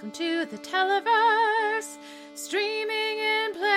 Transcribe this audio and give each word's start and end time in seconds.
Welcome 0.00 0.18
to 0.18 0.46
the 0.46 0.56
Televerse, 0.56 1.98
streaming 2.34 3.18
in 3.18 3.52
place. 3.52 3.68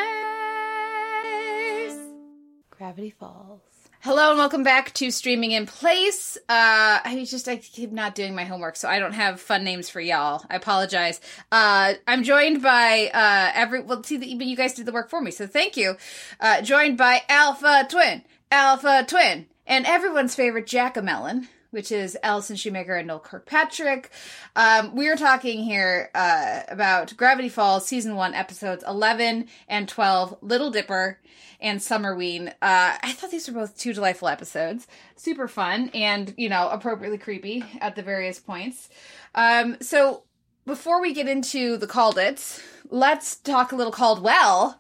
Gravity 2.70 3.10
Falls. 3.10 3.60
Hello 4.00 4.30
and 4.30 4.40
welcome 4.40 4.64
back 4.64 4.94
to 4.94 5.12
Streaming 5.12 5.52
in 5.52 5.66
Place. 5.66 6.38
Uh, 6.48 7.04
I 7.04 7.26
just 7.28 7.50
I 7.50 7.58
keep 7.58 7.92
not 7.92 8.16
doing 8.16 8.36
my 8.36 8.46
homework, 8.46 8.78
so 8.78 8.88
I 8.88 9.00
don't 9.00 9.12
have 9.12 9.42
fun 9.42 9.66
names 9.66 9.90
for 9.90 10.00
y'all. 10.00 10.46
I 10.50 10.56
apologize. 10.56 11.20
Uh, 11.52 11.96
I'm 12.08 12.24
joined 12.24 12.62
by 12.62 13.12
uh, 13.14 13.52
every 13.54 13.82
well, 13.82 14.02
see, 14.02 14.16
the, 14.16 14.26
you 14.26 14.56
guys 14.56 14.76
did 14.76 14.86
the 14.86 14.94
work 14.94 15.10
for 15.10 15.20
me, 15.20 15.30
so 15.30 15.46
thank 15.46 15.76
you. 15.76 15.98
Uh, 16.40 16.62
joined 16.62 16.98
by 16.98 17.24
Alpha 17.28 17.86
Twin, 17.90 18.24
Alpha 18.50 19.04
Twin, 19.06 19.48
and 19.68 19.86
everyone's 19.86 20.36
favorite 20.36 20.68
Jackamelon 20.68 21.50
which 21.74 21.92
is 21.92 22.16
Allison 22.22 22.56
Shoemaker 22.56 22.96
and 22.96 23.08
Noel 23.08 23.20
Kirkpatrick. 23.20 24.12
Um, 24.56 24.96
we 24.96 25.10
are 25.10 25.16
talking 25.16 25.64
here 25.64 26.12
uh, 26.14 26.62
about 26.70 27.18
Gravity 27.18 27.50
Falls 27.50 27.88
season 27.88 28.16
one 28.16 28.36
episodes 28.36 28.84
eleven 28.88 29.48
and 29.68 29.90
twelve, 29.90 30.38
Little 30.42 30.70
Dipper 30.70 31.20
and 31.60 31.80
Summerween. 31.80 32.50
Uh, 32.50 32.54
I 33.02 33.14
thought 33.14 33.32
these 33.32 33.48
were 33.48 33.56
both 33.56 33.78
two 33.78 33.92
delightful 33.92 34.28
episodes, 34.28 34.88
super 35.16 35.48
fun 35.48 35.90
and 35.96 36.34
you 36.38 36.48
know 36.48 36.70
appropriately 36.70 37.18
creepy 37.18 37.66
at 37.82 37.96
the 37.96 38.04
various 38.04 38.40
points. 38.40 38.90
Um, 39.34 39.78
so 39.82 40.24
before 40.66 41.02
we 41.02 41.12
get 41.14 41.28
into 41.28 41.78
the 41.78 41.88
called 41.88 42.20
it, 42.20 42.62
let's 42.90 43.36
talk 43.36 43.72
a 43.72 43.76
little 43.76 43.92
Caldwell 43.92 44.80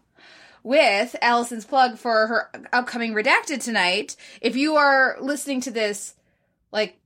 with 0.61 1.15
Allison's 1.21 1.65
plug 1.65 1.97
for 1.97 2.27
her 2.27 2.49
upcoming 2.71 3.13
Redacted 3.13 3.61
tonight. 3.61 4.15
If 4.41 4.55
you 4.55 4.75
are 4.75 5.17
listening 5.19 5.59
to 5.61 5.71
this 5.71 6.13
like 6.73 6.99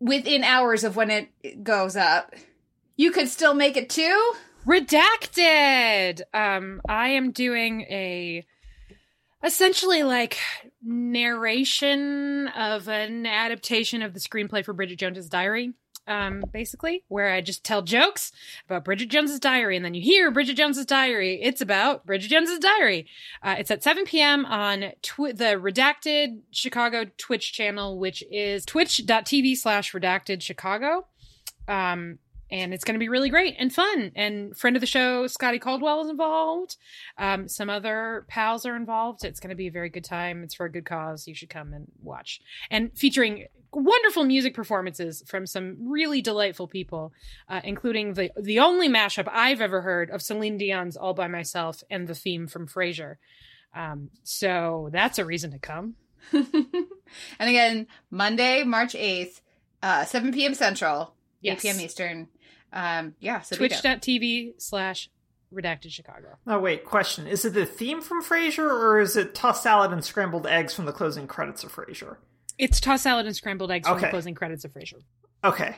within 0.00 0.44
hours 0.44 0.84
of 0.84 0.96
when 0.96 1.10
it 1.10 1.64
goes 1.64 1.96
up, 1.96 2.34
you 2.96 3.10
could 3.10 3.28
still 3.28 3.54
make 3.54 3.78
it 3.78 3.88
too. 3.88 4.34
Redacted. 4.66 6.20
Um, 6.34 6.82
I 6.88 7.10
am 7.10 7.30
doing 7.30 7.82
a 7.82 8.44
essentially 9.42 10.02
like 10.02 10.38
narration 10.82 12.48
of 12.48 12.88
an 12.88 13.26
adaptation 13.26 14.02
of 14.02 14.14
the 14.14 14.20
screenplay 14.20 14.64
for 14.64 14.72
Bridget 14.72 14.98
Jones's 14.98 15.28
Diary 15.28 15.74
um, 16.06 16.44
basically, 16.52 17.04
where 17.08 17.32
I 17.32 17.40
just 17.40 17.64
tell 17.64 17.82
jokes 17.82 18.32
about 18.66 18.84
Bridget 18.84 19.08
Jones's 19.08 19.40
Diary, 19.40 19.76
and 19.76 19.84
then 19.84 19.94
you 19.94 20.02
hear 20.02 20.30
Bridget 20.30 20.56
Jones's 20.56 20.86
Diary. 20.86 21.40
It's 21.42 21.60
about 21.60 22.06
Bridget 22.06 22.28
Jones's 22.28 22.58
Diary. 22.58 23.06
Uh, 23.42 23.56
it's 23.58 23.70
at 23.70 23.82
7 23.82 24.04
p.m. 24.04 24.44
on 24.46 24.92
twi- 25.02 25.32
the 25.32 25.56
Redacted 25.56 26.40
Chicago 26.50 27.06
Twitch 27.16 27.52
channel, 27.52 27.98
which 27.98 28.22
is 28.30 28.64
twitch.tv 28.64 29.56
slash 29.56 29.92
redacted 29.92 30.42
Chicago. 30.42 31.06
Um, 31.66 32.18
and 32.54 32.72
it's 32.72 32.84
going 32.84 32.94
to 32.94 33.00
be 33.00 33.08
really 33.08 33.30
great 33.30 33.56
and 33.58 33.74
fun. 33.74 34.12
And 34.14 34.56
friend 34.56 34.76
of 34.76 34.80
the 34.80 34.86
show, 34.86 35.26
Scotty 35.26 35.58
Caldwell, 35.58 36.02
is 36.02 36.08
involved. 36.08 36.76
Um, 37.18 37.48
some 37.48 37.68
other 37.68 38.24
pals 38.28 38.64
are 38.64 38.76
involved. 38.76 39.24
It's 39.24 39.40
going 39.40 39.50
to 39.50 39.56
be 39.56 39.66
a 39.66 39.72
very 39.72 39.88
good 39.88 40.04
time. 40.04 40.44
It's 40.44 40.54
for 40.54 40.64
a 40.64 40.70
good 40.70 40.84
cause. 40.84 41.26
You 41.26 41.34
should 41.34 41.50
come 41.50 41.72
and 41.72 41.88
watch. 42.00 42.40
And 42.70 42.96
featuring 42.96 43.46
wonderful 43.72 44.22
music 44.22 44.54
performances 44.54 45.24
from 45.26 45.48
some 45.48 45.90
really 45.90 46.22
delightful 46.22 46.68
people, 46.68 47.12
uh, 47.48 47.60
including 47.64 48.14
the 48.14 48.30
the 48.40 48.60
only 48.60 48.88
mashup 48.88 49.26
I've 49.32 49.60
ever 49.60 49.80
heard 49.80 50.10
of 50.10 50.22
Celine 50.22 50.56
Dion's 50.56 50.96
"All 50.96 51.12
by 51.12 51.26
Myself" 51.26 51.82
and 51.90 52.06
the 52.06 52.14
theme 52.14 52.46
from 52.46 52.68
Frasier. 52.68 53.16
Um, 53.74 54.10
so 54.22 54.90
that's 54.92 55.18
a 55.18 55.24
reason 55.24 55.50
to 55.50 55.58
come. 55.58 55.96
and 56.32 56.86
again, 57.40 57.88
Monday, 58.12 58.62
March 58.62 58.94
eighth, 58.94 59.40
uh, 59.82 60.04
seven 60.04 60.32
p.m. 60.32 60.54
Central, 60.54 61.14
yes. 61.40 61.56
eight 61.56 61.62
p.m. 61.62 61.80
Eastern. 61.80 62.28
Um, 62.74 63.14
yeah, 63.20 63.40
so 63.40 63.56
Twitch.tv 63.56 64.60
slash 64.60 65.08
redacted 65.54 65.92
Chicago. 65.92 66.36
Oh 66.46 66.58
wait, 66.58 66.84
question: 66.84 67.26
Is 67.26 67.44
it 67.44 67.54
the 67.54 67.64
theme 67.64 68.02
from 68.02 68.22
Frasier, 68.22 68.68
or 68.68 69.00
is 69.00 69.16
it 69.16 69.34
tossed 69.34 69.62
salad 69.62 69.92
and 69.92 70.04
scrambled 70.04 70.46
eggs 70.46 70.74
from 70.74 70.84
the 70.84 70.92
closing 70.92 71.28
credits 71.28 71.62
of 71.62 71.72
Frasier? 71.72 72.16
It's 72.58 72.80
tossed 72.80 73.04
salad 73.04 73.26
and 73.26 73.34
scrambled 73.34 73.70
eggs 73.70 73.86
okay. 73.86 73.94
from 73.94 74.02
the 74.02 74.10
closing 74.10 74.34
credits 74.34 74.64
of 74.64 74.72
Frasier. 74.72 75.02
Okay. 75.44 75.76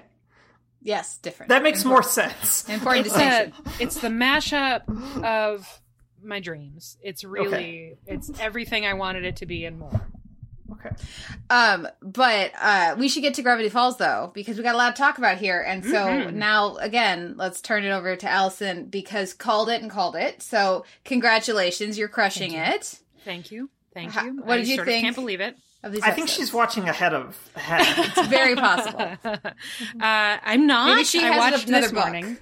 Yes, 0.81 1.19
different. 1.19 1.51
That 1.51 1.63
makes 1.63 1.85
more 1.85 2.03
sense. 2.03 2.69
Important 2.69 3.07
it's 3.07 3.15
distinction. 3.15 3.53
A, 3.67 3.83
it's 3.83 4.01
the 4.01 4.09
mashup 4.09 5.23
of 5.23 5.83
my 6.23 6.41
dreams. 6.41 6.97
It's 7.03 7.25
really 7.25 7.53
okay. 7.55 7.97
it's 8.07 8.31
everything 8.41 8.87
I 8.87 8.95
wanted 8.95 9.25
it 9.25 9.37
to 9.37 9.47
be 9.47 9.65
and 9.65 9.79
more. 9.79 10.09
Okay. 10.79 10.95
Um, 11.51 11.89
but 12.03 12.53
uh, 12.61 12.97
we 12.99 13.09
should 13.09 13.23
get 13.23 13.35
to 13.35 13.43
Gravity 13.43 13.69
Falls 13.69 13.97
though, 13.97 14.31
because 14.35 14.57
we 14.57 14.63
got 14.63 14.75
a 14.75 14.79
lot 14.79 14.95
to 14.97 15.03
talk 15.03 15.19
about 15.19 15.39
here. 15.39 15.61
And 15.61 15.85
so 15.85 16.07
mm-hmm. 16.07 16.39
now, 16.39 16.77
again, 16.77 17.35
let's 17.37 17.61
turn 17.61 17.85
it 17.85 17.91
over 17.91 18.17
to 18.17 18.29
Allison 18.29 18.87
because 18.87 19.33
called 19.33 19.69
it 19.69 19.83
and 19.83 19.91
called 19.91 20.17
it. 20.17 20.43
So 20.43 20.85
congratulations, 21.05 21.99
you're 21.99 22.09
crushing 22.09 22.53
Thank 22.53 22.69
you. 22.69 22.75
it. 22.75 22.99
Thank 23.25 23.51
you. 23.51 23.71
Thank 23.95 24.15
you. 24.15 24.43
What 24.43 24.55
I 24.55 24.57
did 24.59 24.69
you 24.69 24.85
think? 24.85 25.05
Can't 25.05 25.17
believe 25.17 25.41
it 25.41 25.57
of 25.83 25.93
these. 25.93 26.03
I 26.03 26.11
think 26.11 26.29
she's 26.29 26.53
watching 26.53 26.89
ahead 26.89 27.15
of 27.15 27.39
ahead. 27.57 27.83
it's 28.17 28.29
very 28.29 28.55
possible. 28.55 29.01
uh, 29.25 29.41
I'm 30.01 30.67
not. 30.67 30.95
Maybe 30.95 31.05
she 31.05 31.19
has 31.19 31.35
I 31.35 31.39
watched 31.39 31.69
another 31.69 31.83
this 31.87 31.93
book. 31.93 32.05
morning. 32.05 32.39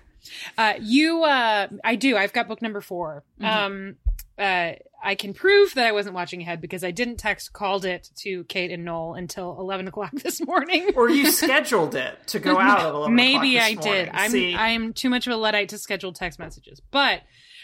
Uh, 0.57 0.75
you, 0.81 1.23
uh, 1.23 1.69
I 1.85 1.95
do. 1.97 2.17
I've 2.17 2.33
got 2.33 2.49
book 2.49 2.63
number 2.63 2.81
4 2.81 3.23
mm-hmm. 3.41 3.45
Um, 3.45 3.97
uh, 4.39 4.73
I 5.03 5.15
can 5.17 5.35
prove 5.35 5.75
that 5.75 5.87
I 5.87 5.93
wasn't 5.93 6.15
watching 6.15 6.41
ahead 6.41 6.61
because 6.61 6.83
I 6.83 6.91
didn't 6.91 7.17
text 7.17 7.53
called 7.53 7.85
it 7.85 8.09
to 8.23 8.45
Kate 8.45 8.71
and 8.71 8.85
Noel 8.85 9.15
until 9.15 9.57
eleven 9.59 9.87
o'clock 9.87 10.13
this 10.23 10.45
morning. 10.45 10.91
or 10.97 11.09
you 11.09 11.31
scheduled 11.31 11.95
it 11.95 12.27
to 12.29 12.39
go 12.39 12.59
out 12.59 12.81
at 12.81 12.95
eleven. 12.95 13.15
Maybe 13.15 13.59
I 13.61 13.75
morning. 13.75 13.93
did. 13.93 14.11
I'm 14.13 14.31
See? 14.31 14.55
I'm 14.55 14.93
too 14.93 15.11
much 15.11 15.27
of 15.27 15.33
a 15.33 15.37
luddite 15.37 15.69
to 15.71 15.79
schedule 15.79 16.13
text 16.13 16.39
messages, 16.39 16.81
but 16.91 17.21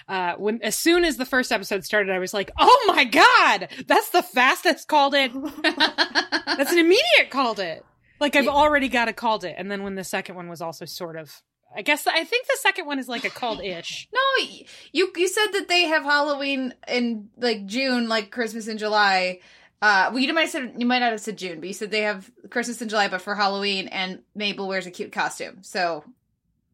uh, 0.08 0.34
when 0.36 0.60
as 0.62 0.76
soon 0.76 1.04
as 1.04 1.16
the 1.16 1.24
first 1.26 1.52
episode 1.52 1.84
started, 1.84 2.12
I 2.12 2.18
was 2.18 2.34
like, 2.34 2.50
"Oh 2.58 2.84
my 2.88 3.04
god, 3.04 3.68
that's 3.86 4.10
the 4.10 4.22
fastest 4.22 4.86
called 4.88 5.14
it. 5.14 5.32
that's 5.62 6.72
an 6.72 6.78
immediate 6.78 7.30
called 7.30 7.58
it. 7.60 7.84
Like 8.20 8.36
I've 8.36 8.48
already 8.48 8.88
got 8.88 9.08
a 9.08 9.12
called 9.12 9.44
it." 9.44 9.54
And 9.58 9.70
then 9.70 9.82
when 9.82 9.94
the 9.94 10.04
second 10.04 10.34
one 10.36 10.48
was 10.48 10.60
also 10.60 10.84
sort 10.84 11.16
of, 11.16 11.30
I 11.74 11.82
guess 11.82 12.06
I 12.06 12.24
think 12.24 12.46
the 12.46 12.58
second 12.60 12.86
one 12.86 12.98
is 12.98 13.08
like 13.08 13.24
a 13.24 13.30
called 13.30 13.62
ish. 13.62 14.08
no, 14.12 14.44
you 14.92 15.12
you 15.16 15.28
said 15.28 15.48
that 15.52 15.68
they 15.68 15.84
have 15.84 16.02
Halloween 16.02 16.74
in 16.88 17.30
like 17.36 17.66
June, 17.66 18.08
like 18.08 18.30
Christmas 18.30 18.66
in 18.66 18.78
July. 18.78 19.40
Uh, 19.82 20.10
well, 20.12 20.18
you 20.18 20.32
might 20.34 20.42
have 20.42 20.50
said 20.50 20.74
you 20.78 20.86
might 20.86 20.98
not 20.98 21.12
have 21.12 21.20
said 21.20 21.38
June, 21.38 21.60
but 21.60 21.68
you 21.68 21.72
said 21.72 21.90
they 21.90 22.02
have 22.02 22.30
Christmas 22.50 22.82
in 22.82 22.88
July, 22.88 23.08
but 23.08 23.22
for 23.22 23.34
Halloween, 23.34 23.88
and 23.88 24.20
Mabel 24.34 24.68
wears 24.68 24.86
a 24.86 24.90
cute 24.90 25.12
costume. 25.12 25.62
So, 25.62 26.04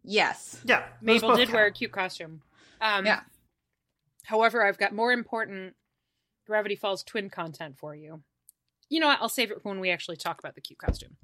yes, 0.02 0.60
yeah, 0.64 0.84
Mabel 1.00 1.36
did 1.36 1.52
wear 1.52 1.66
a 1.66 1.72
cute 1.72 1.92
costume. 1.92 2.42
Um, 2.80 3.06
yeah. 3.06 3.20
However, 4.24 4.66
I've 4.66 4.78
got 4.78 4.92
more 4.92 5.12
important 5.12 5.74
Gravity 6.46 6.74
Falls 6.74 7.04
twin 7.04 7.30
content 7.30 7.78
for 7.78 7.94
you. 7.94 8.22
You 8.88 9.00
know 9.00 9.08
what? 9.08 9.18
I'll 9.20 9.28
save 9.28 9.50
it 9.50 9.62
for 9.62 9.68
when 9.68 9.80
we 9.80 9.90
actually 9.90 10.16
talk 10.16 10.38
about 10.38 10.54
the 10.54 10.60
cute 10.60 10.78
costume. 10.78 11.16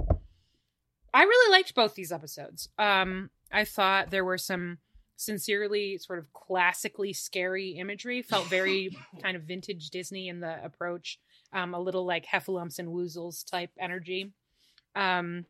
I 1.15 1.25
really 1.25 1.53
liked 1.53 1.75
both 1.75 1.95
these 1.95 2.13
episodes. 2.13 2.69
Um, 2.79 3.31
I 3.53 3.65
thought 3.65 4.11
there 4.11 4.25
were 4.25 4.39
some 4.39 4.79
sincerely 5.17 5.99
sort 5.99 6.19
of 6.19 6.33
classically 6.33 7.13
scary 7.13 7.71
imagery. 7.71 8.23
Felt 8.23 8.47
very 8.47 8.97
kind 9.23 9.37
of 9.37 9.43
vintage 9.43 9.91
Disney 9.91 10.29
in 10.29 10.41
the 10.41 10.65
approach. 10.65 11.19
Um, 11.53 11.75
a 11.75 11.81
little 11.81 12.07
like 12.07 12.27
Heffalumps 12.27 12.79
and 12.79 12.89
Woozles 12.89 13.49
type 13.49 13.71
energy. 13.79 14.33
Um, 14.95 15.47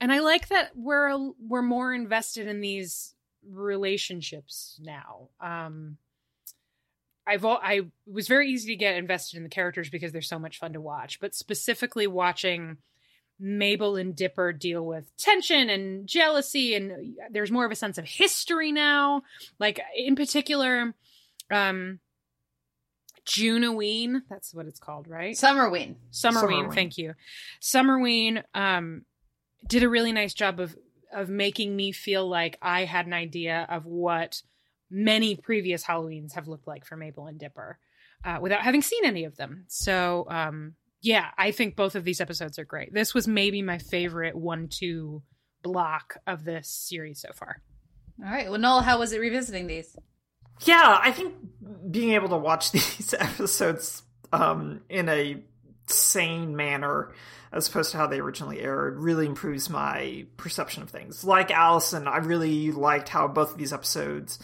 and 0.00 0.12
I 0.12 0.20
like 0.20 0.48
that 0.48 0.72
we're 0.74 1.30
we're 1.38 1.62
more 1.62 1.94
invested 1.94 2.46
in 2.46 2.60
these 2.60 3.14
relationships 3.48 4.78
now. 4.82 5.28
Um, 5.40 5.98
I've 7.26 7.44
all, 7.44 7.58
I 7.62 7.82
was 8.06 8.28
very 8.28 8.50
easy 8.50 8.72
to 8.72 8.76
get 8.76 8.96
invested 8.96 9.38
in 9.38 9.44
the 9.44 9.48
characters 9.48 9.88
because 9.88 10.12
they're 10.12 10.20
so 10.20 10.38
much 10.38 10.58
fun 10.58 10.74
to 10.74 10.80
watch, 10.80 11.20
but 11.20 11.34
specifically 11.34 12.06
watching 12.06 12.78
Mabel 13.38 13.96
and 13.96 14.14
Dipper 14.14 14.52
deal 14.52 14.84
with 14.84 15.14
tension 15.16 15.68
and 15.68 16.06
jealousy 16.06 16.74
and 16.74 17.16
there's 17.30 17.50
more 17.50 17.64
of 17.64 17.72
a 17.72 17.76
sense 17.76 17.98
of 17.98 18.04
history 18.04 18.72
now. 18.72 19.22
Like 19.58 19.80
in 19.96 20.16
particular, 20.16 20.94
um 21.50 22.00
Junoween, 23.26 24.20
that's 24.28 24.52
what 24.54 24.66
it's 24.66 24.78
called, 24.78 25.08
right? 25.08 25.34
Summerween. 25.34 25.96
Summerween, 26.12 26.66
Summerween. 26.68 26.74
thank 26.74 26.98
you. 26.98 27.14
Summerween 27.60 28.42
um 28.54 29.04
did 29.66 29.82
a 29.82 29.88
really 29.88 30.12
nice 30.12 30.34
job 30.34 30.60
of 30.60 30.76
of 31.12 31.28
making 31.28 31.74
me 31.74 31.92
feel 31.92 32.28
like 32.28 32.58
I 32.60 32.84
had 32.84 33.06
an 33.06 33.12
idea 33.12 33.66
of 33.68 33.86
what 33.86 34.42
many 34.90 35.36
previous 35.36 35.84
Halloweens 35.84 36.34
have 36.34 36.48
looked 36.48 36.66
like 36.66 36.84
for 36.84 36.96
Mabel 36.96 37.26
and 37.26 37.38
Dipper 37.38 37.78
uh, 38.24 38.38
without 38.40 38.62
having 38.62 38.82
seen 38.82 39.04
any 39.04 39.24
of 39.24 39.36
them. 39.36 39.64
So, 39.68 40.26
um, 40.28 40.74
yeah, 41.04 41.28
I 41.36 41.50
think 41.50 41.76
both 41.76 41.96
of 41.96 42.04
these 42.04 42.22
episodes 42.22 42.58
are 42.58 42.64
great. 42.64 42.94
This 42.94 43.12
was 43.12 43.28
maybe 43.28 43.60
my 43.60 43.76
favorite 43.76 44.34
one 44.34 44.68
two 44.68 45.22
block 45.62 46.16
of 46.26 46.44
this 46.44 46.66
series 46.68 47.20
so 47.20 47.28
far. 47.34 47.60
All 48.24 48.30
right. 48.30 48.48
Well, 48.48 48.58
Noel, 48.58 48.80
how 48.80 48.98
was 48.98 49.12
it 49.12 49.20
revisiting 49.20 49.66
these? 49.66 49.94
Yeah, 50.62 50.98
I 51.02 51.12
think 51.12 51.34
being 51.90 52.12
able 52.12 52.30
to 52.30 52.38
watch 52.38 52.70
these 52.72 53.14
episodes 53.18 54.02
um, 54.32 54.80
in 54.88 55.10
a 55.10 55.42
sane 55.86 56.56
manner 56.56 57.12
as 57.52 57.68
opposed 57.68 57.90
to 57.92 57.98
how 57.98 58.06
they 58.06 58.18
originally 58.18 58.60
aired 58.60 58.98
really 58.98 59.26
improves 59.26 59.68
my 59.68 60.24
perception 60.38 60.82
of 60.82 60.88
things. 60.88 61.22
Like 61.22 61.50
Allison, 61.50 62.08
I 62.08 62.16
really 62.16 62.72
liked 62.72 63.10
how 63.10 63.28
both 63.28 63.52
of 63.52 63.58
these 63.58 63.74
episodes 63.74 64.38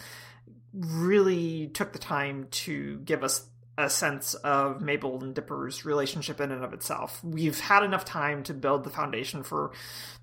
really 0.73 1.69
took 1.69 1.91
the 1.91 1.99
time 1.99 2.47
to 2.51 2.99
give 2.99 3.23
us 3.23 3.47
a 3.77 3.89
sense 3.89 4.33
of 4.35 4.81
Mabel 4.81 5.23
and 5.23 5.33
Dipper's 5.33 5.85
relationship 5.85 6.41
in 6.41 6.51
and 6.51 6.63
of 6.63 6.73
itself. 6.73 7.23
We've 7.23 7.59
had 7.59 7.83
enough 7.83 8.05
time 8.05 8.43
to 8.43 8.53
build 8.53 8.83
the 8.83 8.89
foundation 8.89 9.43
for 9.43 9.71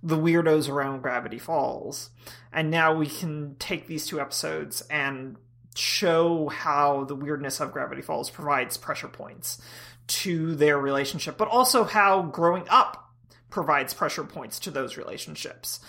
the 0.03 0.17
weirdos 0.17 0.69
around 0.69 1.03
Gravity 1.03 1.39
Falls, 1.39 2.11
and 2.53 2.71
now 2.71 2.95
we 2.95 3.07
can 3.07 3.57
take 3.59 3.87
these 3.87 4.07
two 4.07 4.21
episodes 4.21 4.83
and 4.91 5.37
show 5.75 6.49
how 6.49 7.05
the 7.05 7.15
weirdness 7.15 7.61
of 7.61 7.73
Gravity 7.73 8.03
Falls 8.03 8.31
provides 8.31 8.77
pressure 8.77 9.09
points 9.09 9.61
to 10.09 10.55
their 10.55 10.79
relationship, 10.79 11.37
but 11.39 11.49
also 11.49 11.85
how 11.85 12.23
growing 12.23 12.65
up 12.69 13.13
provides 13.51 13.95
pressure 13.95 14.25
points 14.25 14.59
to 14.61 14.71
those 14.71 14.97
relationships. 14.97 15.81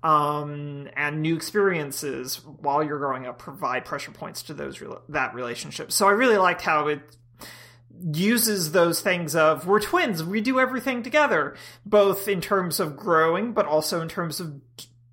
Um, 0.00 0.88
and 0.94 1.22
new 1.22 1.34
experiences 1.34 2.36
while 2.44 2.84
you're 2.84 2.98
growing 2.98 3.26
up 3.26 3.40
provide 3.40 3.84
pressure 3.84 4.12
points 4.12 4.44
to 4.44 4.54
those 4.54 4.80
that 5.08 5.34
relationship. 5.34 5.90
So 5.90 6.06
I 6.06 6.12
really 6.12 6.36
liked 6.36 6.62
how 6.62 6.86
it 6.86 7.00
uses 8.12 8.72
those 8.72 9.00
things 9.00 9.34
of 9.34 9.66
we're 9.66 9.80
twins, 9.80 10.22
we 10.22 10.40
do 10.40 10.60
everything 10.60 11.02
together, 11.02 11.56
both 11.84 12.28
in 12.28 12.40
terms 12.40 12.80
of 12.80 12.96
growing, 12.96 13.52
but 13.52 13.66
also 13.66 14.00
in 14.00 14.08
terms 14.08 14.40
of 14.40 14.60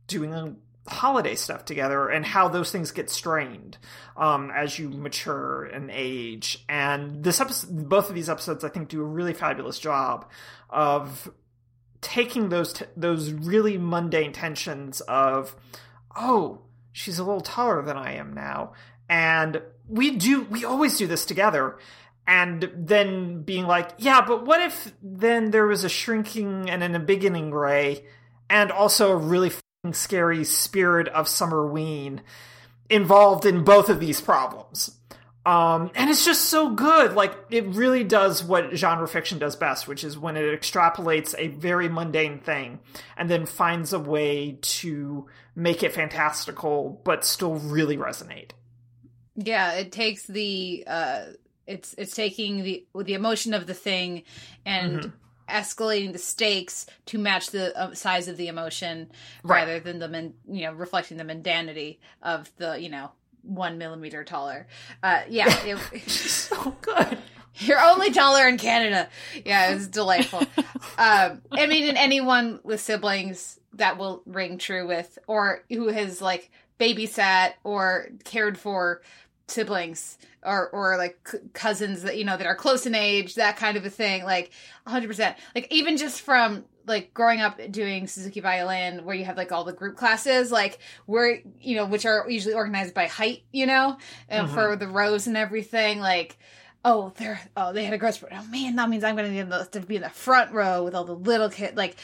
doing 0.08 0.58
holiday 0.88 1.34
stuff 1.34 1.66
together 1.66 2.08
and 2.10 2.26
how 2.26 2.48
those 2.48 2.72
things 2.72 2.92
get 2.92 3.10
strained 3.10 3.78
um, 4.16 4.52
as 4.56 4.78
you 4.78 4.90
mature 4.90 5.66
and 5.66 5.90
age. 5.92 6.64
And 6.70 7.24
this 7.24 7.42
episode, 7.42 7.90
both 7.90 8.10
of 8.10 8.16
these 8.16 8.30
episodes, 8.30 8.64
I 8.64 8.70
think, 8.70 8.90
do 8.90 9.02
a 9.02 9.06
really 9.06 9.34
fabulous 9.34 9.80
job 9.80 10.30
of 10.70 11.32
taking 12.06 12.50
those 12.50 12.74
t- 12.74 12.86
those 12.96 13.32
really 13.32 13.78
mundane 13.78 14.32
tensions 14.32 15.02
of, 15.02 15.56
oh, 16.16 16.62
she's 16.92 17.18
a 17.18 17.24
little 17.24 17.42
taller 17.42 17.82
than 17.82 17.98
I 17.98 18.14
am 18.14 18.34
now, 18.34 18.74
and 19.10 19.62
we 19.90 20.12
do 20.12 20.44
we 20.44 20.64
always 20.64 20.98
do 20.98 21.08
this 21.08 21.26
together. 21.26 21.78
And 22.28 22.72
then 22.76 23.44
being 23.44 23.68
like, 23.68 23.92
yeah, 23.98 24.26
but 24.26 24.46
what 24.46 24.62
if 24.62 24.94
then 25.02 25.52
there 25.52 25.68
was 25.68 25.84
a 25.84 25.90
shrinking 25.90 26.70
and 26.70 26.96
a 26.96 27.00
beginning 27.00 27.52
ray, 27.52 28.06
and 28.50 28.72
also 28.72 29.12
a 29.12 29.18
really 29.18 29.52
scary 29.92 30.44
spirit 30.44 31.08
of 31.10 31.28
Summerween 31.28 32.22
involved 32.90 33.46
in 33.46 33.64
both 33.64 33.90
of 33.90 34.00
these 34.00 34.22
problems. 34.22 34.98
Um, 35.46 35.92
and 35.94 36.10
it's 36.10 36.26
just 36.26 36.46
so 36.46 36.72
good. 36.72 37.14
Like, 37.14 37.38
it 37.52 37.66
really 37.68 38.04
does 38.04 38.44
what 38.44 38.76
genre 38.76 39.08
fiction 39.08 39.38
does 39.38 39.56
best, 39.56 39.88
which 39.88 40.04
is 40.04 40.18
when 40.18 40.38
it 40.38 40.60
extrapolates 40.60 41.36
a 41.38 41.50
very 41.50 41.88
mundane 41.88 42.40
thing 42.40 42.80
and 43.16 43.30
then 43.30 43.46
finds 43.46 43.94
a 43.94 44.00
way 44.00 44.58
to 44.62 45.28
make 45.56 45.84
it 45.84 45.94
fantastical, 45.94 47.00
but 47.04 47.24
still 47.24 47.56
really 47.56 47.96
resonate. 47.96 48.52
Yeah, 49.36 49.74
it 49.74 49.92
takes 49.92 50.26
the, 50.26 50.84
uh, 50.88 51.26
it's, 51.68 51.94
it's 51.96 52.16
taking 52.16 52.64
the, 52.64 52.86
the 52.96 53.14
emotion 53.14 53.54
of 53.54 53.68
the 53.68 53.74
thing 53.74 54.24
and 54.66 55.00
mm-hmm 55.00 55.10
escalating 55.50 56.12
the 56.12 56.18
stakes 56.18 56.86
to 57.06 57.18
match 57.18 57.52
the 57.52 57.78
uh, 57.78 57.94
size 57.94 58.28
of 58.28 58.38
the 58.38 58.48
emotion 58.48 59.12
right. 59.44 59.60
rather 59.60 59.80
than 59.80 60.00
the 60.00 60.34
you 60.48 60.66
know 60.66 60.74
reflecting 60.74 61.18
the 61.18 61.24
mundanity 61.24 62.00
of 62.22 62.52
the 62.58 62.80
you 62.80 62.90
know 62.90 63.12
one 63.46 63.78
millimeter 63.78 64.24
taller. 64.24 64.68
Uh 65.04 65.22
yeah 65.30 65.54
it, 65.66 65.78
so 66.10 66.76
good. 66.82 67.18
You're 67.58 67.80
only 67.82 68.12
taller 68.12 68.48
in 68.48 68.58
canada. 68.58 69.10
Yeah 69.46 69.72
it 69.72 69.76
was 69.76 69.88
delightful. 69.88 70.44
Um 70.98 71.42
i 71.52 71.68
mean 71.68 71.90
in 71.90 71.98
anyone 71.98 72.60
with 72.64 72.80
siblings 72.80 73.60
that 73.74 73.98
will 73.98 74.22
ring 74.26 74.58
true 74.58 74.88
with 74.88 75.18
or 75.28 75.64
who 75.70 75.88
has 75.90 76.22
like 76.22 76.50
babysat 76.80 77.54
or 77.64 78.08
cared 78.24 78.58
for 78.58 79.02
siblings 79.48 80.18
or 80.44 80.70
or 80.70 80.98
like 80.98 81.18
c- 81.28 81.38
cousins 81.54 82.04
that 82.04 82.18
you 82.18 82.24
know 82.24 82.38
that 82.38 82.48
are 82.48 82.56
close 82.56 82.86
in 82.86 82.96
age 82.96 83.36
that 83.36 83.58
kind 83.58 83.78
of 83.78 83.86
a 83.86 83.90
thing 83.90 84.24
like 84.24 84.52
100% 84.88 85.36
like 85.54 85.68
even 85.70 85.98
just 85.98 86.22
from 86.22 86.64
like 86.88 87.14
growing 87.14 87.42
up 87.42 87.60
doing 87.72 88.08
Suzuki 88.08 88.40
violin 88.40 89.06
where 89.06 89.16
you 89.16 89.26
have 89.26 89.38
like 89.38 89.52
all 89.52 89.64
the 89.64 89.74
group 89.74 89.96
classes 89.96 90.52
like 90.52 90.80
where 91.06 91.40
you 91.62 91.76
know 91.76 91.86
which 91.86 92.06
are 92.06 92.30
usually 92.30 92.54
organized 92.54 92.94
by 92.94 93.08
height 93.08 93.44
you 93.52 93.66
know 93.66 93.98
and 94.30 94.48
mm-hmm. 94.48 94.56
for 94.56 94.76
the 94.76 94.88
rows 94.88 95.28
and 95.28 95.38
everything 95.38 96.00
like 96.00 96.38
oh 96.84 97.14
they're 97.18 97.40
oh 97.58 97.74
they 97.74 97.86
had 97.86 98.02
a 98.02 98.12
spurt. 98.12 98.32
Oh 98.34 98.44
man 98.46 98.76
that 98.76 98.90
means 98.90 99.04
i'm 99.04 99.16
gonna 99.16 99.30
need 99.30 99.72
to 99.72 99.80
be 99.82 99.96
in 99.96 100.02
the 100.02 100.10
front 100.10 100.52
row 100.52 100.84
with 100.84 100.96
all 100.96 101.06
the 101.06 101.16
little 101.16 101.50
kids 101.50 101.76
like 101.76 101.96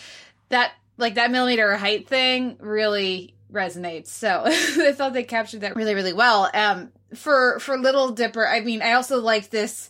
that 0.50 0.74
like 0.98 1.16
that 1.16 1.32
millimeter 1.32 1.76
height 1.76 2.08
thing 2.08 2.58
really 2.60 3.34
resonates. 3.52 4.08
So 4.08 4.44
i 4.46 4.94
thought 4.94 5.14
they 5.14 5.24
captured 5.24 5.62
that 5.62 5.76
really 5.76 5.96
really 5.96 6.14
well. 6.14 6.50
Um 6.54 6.92
for 7.16 7.60
for 7.60 7.78
Little 7.78 8.12
Dipper, 8.12 8.48
I 8.48 8.62
mean, 8.62 8.82
I 8.82 8.94
also 8.94 9.20
like 9.20 9.50
this 9.50 9.90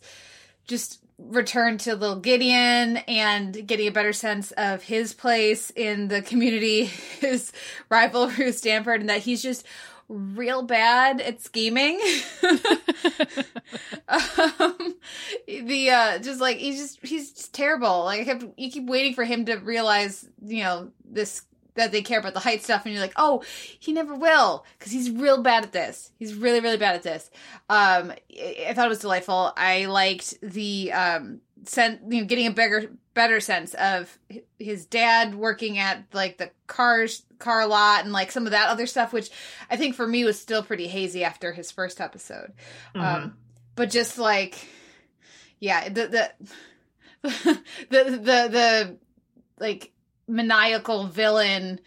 just 0.66 1.01
return 1.30 1.78
to 1.80 1.96
little 1.96 2.20
Gideon 2.20 2.98
and 2.98 3.68
getting 3.68 3.88
a 3.88 3.92
better 3.92 4.14
sense 4.14 4.52
of 4.52 4.84
his 4.84 5.14
place 5.14 5.72
in 5.76 6.08
the 6.08 6.22
community, 6.22 6.86
his 7.20 7.52
rivalry 7.90 8.46
with 8.46 8.58
Stanford, 8.58 9.02
and 9.02 9.10
that 9.10 9.20
he's 9.20 9.42
just 9.42 9.66
real 10.10 10.62
bad 10.64 11.22
at 11.22 11.42
scheming. 11.42 12.00
um, 14.10 14.96
the 15.48 15.90
uh 15.90 16.20
just 16.20 16.42
like 16.42 16.58
he's 16.58 16.80
just 16.80 17.06
he's 17.06 17.32
just 17.32 17.54
terrible. 17.54 18.04
Like 18.04 18.22
I 18.22 18.24
kept 18.26 18.46
you 18.58 18.70
keep 18.72 18.88
waiting 18.88 19.14
for 19.14 19.24
him 19.24 19.46
to 19.46 19.56
realize, 19.56 20.28
you 20.44 20.64
know, 20.64 20.92
this 21.06 21.44
that 21.76 21.92
they 21.92 22.02
care 22.02 22.20
about 22.20 22.34
the 22.34 22.40
height 22.40 22.64
stuff 22.64 22.86
and 22.86 22.94
you're 22.94 23.02
like 23.02 23.14
oh 23.16 23.44
he 23.80 23.94
never 23.94 24.16
will 24.16 24.66
because 24.78 24.92
he's 24.92 25.10
real 25.10 25.42
bad 25.42 25.64
at 25.64 25.72
this. 25.72 26.12
He's 26.18 26.34
really 26.34 26.60
really 26.60 26.78
bad 26.78 26.96
at 26.96 27.04
this. 27.04 27.30
Um 27.70 28.14
i 28.40 28.74
thought 28.74 28.86
it 28.86 28.90
was 28.90 29.00
delightful. 29.00 29.54
I 29.56 29.86
liked 29.86 30.40
the 30.42 30.92
um 30.92 31.42
you 31.78 32.22
know 32.22 32.26
getting 32.26 32.48
a 32.48 32.52
bigger 32.52 32.92
better 33.14 33.40
sense 33.40 33.74
of 33.76 34.18
his 34.58 34.86
dad 34.86 35.36
working 35.36 35.78
at 35.78 36.04
like 36.14 36.38
the 36.38 36.50
cars 36.68 37.24
car 37.40 37.68
lot 37.68 38.04
and 38.04 38.14
like 38.14 38.32
some 38.32 38.46
of 38.46 38.52
that 38.52 38.70
other 38.70 38.86
stuff 38.86 39.12
which 39.12 39.30
i 39.70 39.76
think 39.76 39.96
for 39.96 40.08
me 40.08 40.24
was 40.24 40.40
still 40.40 40.64
pretty 40.64 40.88
hazy 40.88 41.24
after 41.24 41.52
his 41.52 41.72
first 41.72 42.00
episode. 42.00 42.54
Mm-hmm. 42.96 43.02
um 43.02 43.38
but 43.76 43.90
just 43.90 44.18
like 44.18 44.66
yeah 45.60 45.90
the 45.90 46.08
the 46.08 46.32
the 47.90 48.04
the, 48.04 48.18
the 48.18 48.98
like 49.60 49.92
maniacal 50.32 51.08
villain 51.08 51.80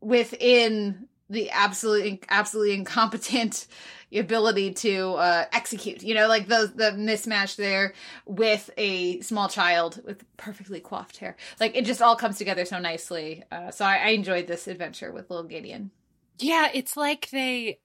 within 0.00 1.08
the 1.30 1.50
absolutely 1.50 2.20
absolutely 2.28 2.74
incompetent 2.74 3.66
ability 4.14 4.72
to 4.72 5.12
uh, 5.12 5.44
execute. 5.52 6.02
You 6.02 6.14
know, 6.14 6.28
like 6.28 6.48
the 6.48 6.72
the 6.74 6.90
mismatch 6.92 7.56
there 7.56 7.94
with 8.26 8.70
a 8.76 9.20
small 9.20 9.48
child 9.48 10.00
with 10.04 10.24
perfectly 10.36 10.80
coiffed 10.80 11.18
hair. 11.18 11.36
Like 11.60 11.76
it 11.76 11.84
just 11.84 12.02
all 12.02 12.16
comes 12.16 12.38
together 12.38 12.64
so 12.64 12.78
nicely. 12.78 13.44
Uh, 13.52 13.70
so 13.70 13.84
I, 13.84 13.96
I 13.96 14.08
enjoyed 14.10 14.46
this 14.46 14.66
adventure 14.66 15.12
with 15.12 15.30
little 15.30 15.46
Gideon. 15.46 15.90
Yeah, 16.38 16.68
it's 16.72 16.96
like 16.96 17.30
they 17.30 17.80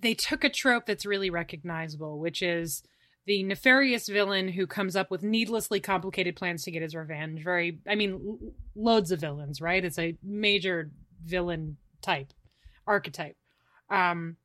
they 0.00 0.14
took 0.14 0.44
a 0.44 0.50
trope 0.50 0.86
that's 0.86 1.06
really 1.06 1.30
recognizable, 1.30 2.18
which 2.18 2.42
is 2.42 2.82
the 3.26 3.42
nefarious 3.42 4.08
villain 4.08 4.48
who 4.48 4.66
comes 4.66 4.96
up 4.96 5.10
with 5.10 5.22
needlessly 5.22 5.80
complicated 5.80 6.36
plans 6.36 6.64
to 6.64 6.70
get 6.70 6.82
his 6.82 6.94
revenge. 6.94 7.42
Very, 7.42 7.78
I 7.88 7.94
mean, 7.94 8.52
loads 8.74 9.10
of 9.10 9.20
villains, 9.20 9.60
right? 9.60 9.84
It's 9.84 9.98
a 9.98 10.16
major 10.22 10.90
villain 11.24 11.76
type 12.02 12.32
archetype. 12.86 13.36
Um, 13.90 14.36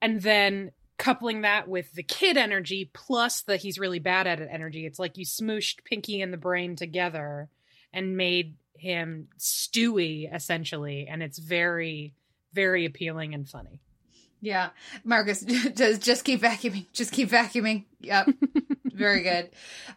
and 0.00 0.22
then 0.22 0.70
coupling 0.96 1.40
that 1.40 1.68
with 1.68 1.92
the 1.92 2.02
kid 2.02 2.36
energy 2.36 2.90
plus 2.92 3.42
the 3.42 3.56
he's 3.56 3.78
really 3.78 3.98
bad 3.98 4.26
at 4.26 4.40
it 4.40 4.48
energy. 4.50 4.86
It's 4.86 4.98
like 4.98 5.18
you 5.18 5.24
smooshed 5.24 5.84
Pinky 5.84 6.20
and 6.20 6.32
the 6.32 6.38
Brain 6.38 6.76
together 6.76 7.48
and 7.92 8.16
made 8.16 8.56
him 8.76 9.28
Stewie 9.38 10.32
essentially, 10.32 11.06
and 11.08 11.22
it's 11.22 11.38
very, 11.38 12.14
very 12.52 12.84
appealing 12.84 13.34
and 13.34 13.48
funny. 13.48 13.80
Yeah. 14.44 14.70
Marcus 15.04 15.40
does 15.74 15.98
just 15.98 16.24
keep 16.24 16.42
vacuuming. 16.42 16.84
Just 16.92 17.12
keep 17.12 17.30
vacuuming. 17.30 17.84
Yep. 18.00 18.28
Very 18.84 19.22
good. 19.22 19.48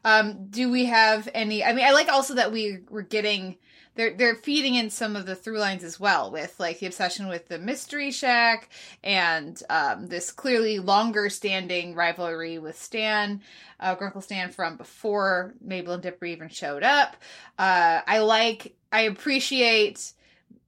Um, 0.05 0.47
do 0.49 0.71
we 0.71 0.85
have 0.85 1.27
any 1.33 1.63
I 1.63 1.73
mean 1.73 1.85
I 1.85 1.91
like 1.91 2.07
also 2.07 2.35
that 2.35 2.53
we 2.53 2.79
we're 2.89 3.01
getting 3.01 3.57
they're 3.95 4.13
they're 4.15 4.35
feeding 4.35 4.75
in 4.75 4.89
some 4.89 5.17
of 5.17 5.25
the 5.25 5.35
through 5.35 5.59
lines 5.59 5.83
as 5.83 5.99
well 5.99 6.31
with 6.31 6.57
like 6.59 6.79
the 6.79 6.85
obsession 6.85 7.27
with 7.27 7.49
the 7.49 7.59
mystery 7.59 8.09
shack 8.11 8.69
and 9.03 9.61
um, 9.69 10.07
this 10.07 10.31
clearly 10.31 10.79
longer 10.79 11.29
standing 11.29 11.93
rivalry 11.93 12.57
with 12.57 12.81
Stan, 12.81 13.41
uh, 13.81 13.97
Grunkle 13.97 14.23
Stan 14.23 14.49
from 14.51 14.77
before 14.77 15.55
Mabel 15.59 15.93
and 15.93 16.03
Dipper 16.03 16.25
even 16.25 16.47
showed 16.47 16.83
up. 16.83 17.17
Uh, 17.59 17.99
I 18.07 18.19
like 18.19 18.75
I 18.93 19.01
appreciate 19.01 20.13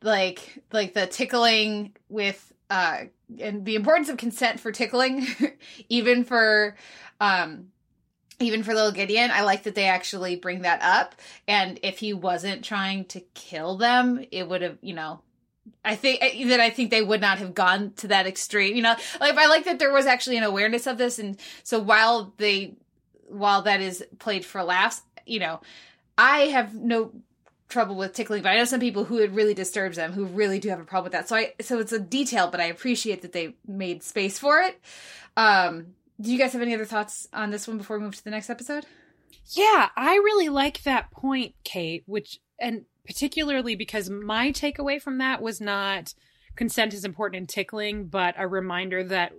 like 0.02 0.62
like 0.74 0.94
the 0.94 1.08
tickling 1.08 1.96
with 2.10 2.52
uh 2.70 3.04
and 3.40 3.66
the 3.66 3.76
importance 3.76 4.10
of 4.10 4.18
consent 4.18 4.60
for 4.60 4.72
tickling 4.72 5.28
even 5.90 6.24
for 6.24 6.76
um 7.20 7.68
even 8.40 8.64
for 8.64 8.74
little 8.74 8.92
Gideon, 8.92 9.32
I 9.32 9.42
like 9.42 9.64
that 9.64 9.76
they 9.76 9.86
actually 9.86 10.38
bring 10.38 10.62
that 10.62 10.82
up. 10.82 11.16
And 11.48 11.80
if 11.84 12.00
he 12.00 12.14
wasn't 12.14 12.64
trying 12.64 13.06
to 13.06 13.20
kill 13.34 13.78
them, 13.78 14.26
it 14.32 14.48
would 14.48 14.62
have, 14.62 14.78
you 14.82 14.94
know, 14.94 15.22
I 15.84 15.96
think 15.96 16.22
that 16.22 16.60
I 16.60 16.70
think 16.70 16.90
they 16.90 17.02
would 17.02 17.22
not 17.22 17.40
have 17.40 17.54
gone 17.54 17.94
to 17.98 18.08
that 18.08 18.28
extreme. 18.28 18.76
You 18.76 18.82
know, 18.82 18.96
like 19.20 19.38
I 19.38 19.48
like 19.48 19.66
that 19.66 19.80
there 19.80 19.92
was 19.92 20.06
actually 20.06 20.38
an 20.38 20.44
awareness 20.44 20.88
of 20.88 20.98
this, 20.98 21.20
and 21.20 21.38
so 21.64 21.80
while 21.80 22.34
they, 22.38 22.76
while 23.28 23.62
that 23.64 23.82
is 23.82 24.04
played 24.20 24.46
for 24.46 24.64
laughs, 24.64 25.02
you 25.26 25.40
know, 25.40 25.62
I 26.18 26.48
have 26.48 26.74
no 26.74 27.12
trouble 27.70 27.96
with 27.96 28.14
tickling, 28.14 28.42
but 28.42 28.50
I 28.50 28.58
know 28.58 28.66
some 28.66 28.80
people 28.80 29.06
who 29.06 29.20
it 29.20 29.32
really 29.32 29.54
disturbs 29.54 29.96
them, 29.96 30.12
who 30.12 30.26
really 30.26 30.60
do 30.60 30.70
have 30.70 30.80
a 30.80 30.84
problem 30.84 31.06
with 31.06 31.14
that. 31.14 31.30
So 31.30 31.36
I, 31.36 31.54
so 31.62 31.80
it's 31.80 31.92
a 31.92 32.00
detail, 32.00 32.50
but 32.50 32.60
I 32.60 32.66
appreciate 32.66 33.22
that 33.22 33.32
they 33.32 33.56
made 33.68 34.04
space 34.04 34.40
for 34.40 34.60
it. 34.60 34.80
Um, 35.38 35.94
do 36.20 36.32
you 36.32 36.38
guys 36.38 36.54
have 36.54 36.62
any 36.62 36.74
other 36.74 36.86
thoughts 36.86 37.28
on 37.32 37.52
this 37.52 37.68
one 37.68 37.78
before 37.78 37.98
we 37.98 38.04
move 38.04 38.16
to 38.16 38.24
the 38.24 38.32
next 38.32 38.50
episode? 38.50 38.86
Yeah, 39.52 39.90
I 39.96 40.16
really 40.16 40.50
like 40.50 40.84
that 40.84 41.12
point, 41.12 41.56
Kate, 41.64 42.04
which, 42.06 42.40
and 42.60 42.86
particularly 43.06 43.76
because 43.76 44.10
my 44.10 44.52
takeaway 44.52 45.02
from 45.02 45.20
that 45.20 45.42
was 45.42 45.62
not 45.62 46.14
consent 46.56 46.94
is 46.94 47.06
important 47.06 47.40
in 47.40 47.48
tickling, 47.48 48.08
but 48.08 48.36
a 48.38 48.48
reminder 48.48 49.04
that 49.06 49.34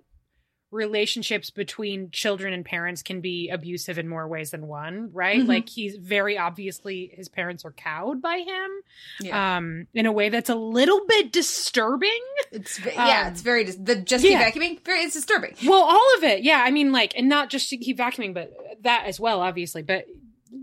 relationships 0.70 1.50
between 1.50 2.10
children 2.10 2.52
and 2.52 2.64
parents 2.64 3.02
can 3.02 3.20
be 3.20 3.48
abusive 3.50 3.98
in 3.98 4.08
more 4.08 4.28
ways 4.28 4.52
than 4.52 4.66
one, 4.66 5.10
right? 5.12 5.40
Mm-hmm. 5.40 5.48
Like 5.48 5.68
he's 5.68 5.96
very 5.96 6.38
obviously 6.38 7.10
his 7.14 7.28
parents 7.28 7.64
are 7.64 7.72
cowed 7.72 8.22
by 8.22 8.38
him. 8.38 8.70
Yeah. 9.20 9.56
Um 9.56 9.86
in 9.94 10.06
a 10.06 10.12
way 10.12 10.28
that's 10.28 10.50
a 10.50 10.54
little 10.54 11.04
bit 11.06 11.32
disturbing. 11.32 12.20
It's 12.52 12.84
yeah, 12.84 13.22
um, 13.26 13.32
it's 13.32 13.42
very 13.42 13.64
the 13.64 13.96
just 13.96 14.24
keep 14.24 14.38
vacuuming, 14.38 14.84
very 14.84 15.00
it's 15.00 15.14
disturbing. 15.14 15.56
Well, 15.64 15.82
all 15.82 16.16
of 16.16 16.24
it. 16.24 16.42
Yeah, 16.42 16.62
I 16.64 16.70
mean 16.70 16.92
like 16.92 17.14
and 17.16 17.28
not 17.28 17.50
just 17.50 17.68
keep 17.68 17.98
vacuuming 17.98 18.34
but 18.34 18.52
that 18.82 19.06
as 19.06 19.18
well 19.18 19.40
obviously, 19.40 19.82
but 19.82 20.06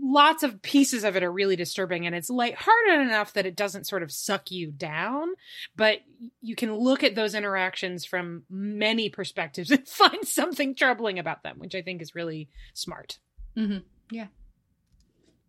lots 0.08 0.42
of 0.42 0.62
pieces 0.62 1.04
of 1.04 1.16
it 1.16 1.22
are 1.22 1.30
really 1.30 1.56
disturbing 1.56 2.06
and 2.06 2.14
it's 2.14 2.30
lighthearted 2.30 3.00
enough 3.00 3.34
that 3.34 3.44
it 3.44 3.54
doesn't 3.54 3.86
sort 3.86 4.02
of 4.02 4.10
suck 4.10 4.50
you 4.50 4.70
down 4.70 5.28
but 5.76 5.98
you 6.40 6.56
can 6.56 6.74
look 6.74 7.04
at 7.04 7.14
those 7.14 7.34
interactions 7.34 8.04
from 8.04 8.42
many 8.48 9.10
perspectives 9.10 9.70
and 9.70 9.86
find 9.86 10.26
something 10.26 10.74
troubling 10.74 11.18
about 11.18 11.42
them 11.42 11.58
which 11.58 11.74
i 11.74 11.82
think 11.82 12.00
is 12.00 12.14
really 12.14 12.48
smart. 12.74 13.18
Mm-hmm. 13.56 13.78
yeah. 14.10 14.26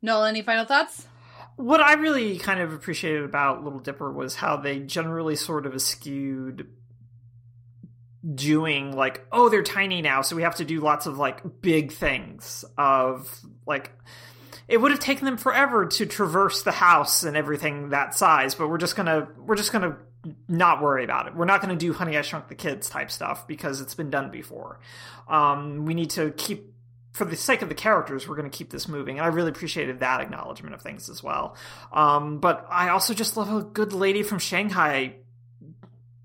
Noel 0.02 0.26
any 0.26 0.42
final 0.42 0.66
thoughts? 0.66 1.08
What 1.56 1.82
i 1.82 1.94
really 1.94 2.38
kind 2.38 2.60
of 2.60 2.74
appreciated 2.74 3.24
about 3.24 3.64
little 3.64 3.80
dipper 3.80 4.12
was 4.12 4.36
how 4.36 4.58
they 4.58 4.80
generally 4.80 5.36
sort 5.36 5.66
of 5.66 5.74
eschewed 5.74 6.68
doing 8.36 8.96
like 8.96 9.26
oh 9.32 9.48
they're 9.48 9.64
tiny 9.64 10.02
now 10.02 10.22
so 10.22 10.36
we 10.36 10.42
have 10.42 10.56
to 10.56 10.66
do 10.66 10.82
lots 10.82 11.06
of 11.06 11.18
like 11.18 11.62
big 11.62 11.92
things 11.94 12.66
of 12.78 13.40
like 13.66 13.94
it 14.70 14.80
would 14.80 14.92
have 14.92 15.00
taken 15.00 15.26
them 15.26 15.38
forever 15.38 15.88
to 15.88 16.06
traverse 16.06 16.62
the 16.62 16.72
house 16.72 17.24
and 17.24 17.36
everything 17.36 17.90
that 17.90 18.16
size 18.16 18.56
but 18.56 18.70
we're 18.70 18.78
just 18.78 18.96
gonna 18.96 19.28
we're 19.38 19.56
just 19.56 19.72
gonna 19.72 19.98
not 20.48 20.82
worry 20.82 21.04
about 21.04 21.28
it. 21.28 21.36
We're 21.36 21.46
not 21.46 21.62
gonna 21.62 21.76
do 21.76 21.94
honey 21.94 22.18
i 22.18 22.22
shrunk 22.22 22.48
the 22.48 22.56
kids 22.56 22.90
type 22.90 23.12
stuff 23.12 23.48
because 23.48 23.82
it's 23.82 23.96
been 23.96 24.10
done 24.10 24.32
before. 24.32 24.80
Um, 25.28 25.86
we 25.86 25.94
need 25.94 26.10
to 26.12 26.32
keep 26.32 26.74
for 27.14 27.26
the 27.26 27.36
sake 27.36 27.62
of 27.62 27.70
the 27.70 27.76
characters 27.76 28.28
we're 28.28 28.36
to 28.42 28.50
keep 28.50 28.70
this 28.70 28.88
moving 28.88 29.18
and 29.18 29.26
i 29.26 29.30
really 29.30 29.50
appreciated 29.50 30.00
that 30.00 30.22
acknowledgement 30.22 30.76
of 30.76 30.82
things 30.82 31.10
as 31.10 31.24
well. 31.24 31.56
Um, 31.92 32.40
but 32.40 32.66
i 32.70 32.90
also 32.90 33.14
just 33.14 33.36
love 33.38 33.52
a 33.52 33.62
good 33.62 33.94
lady 33.94 34.24
from 34.24 34.40
shanghai 34.40 35.16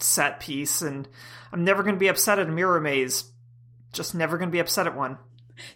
set 0.00 0.40
piece 0.40 0.82
and 0.82 1.08
i'm 1.52 1.64
never 1.64 1.82
to 1.82 1.98
be 1.98 2.08
upset 2.08 2.38
at 2.38 2.48
a 2.48 2.52
mirror 2.52 2.80
maze. 2.80 3.30
Just 3.92 4.14
never 4.14 4.36
to 4.38 4.46
be 4.46 4.58
upset 4.58 4.86
at 4.88 4.96
one. 4.96 5.18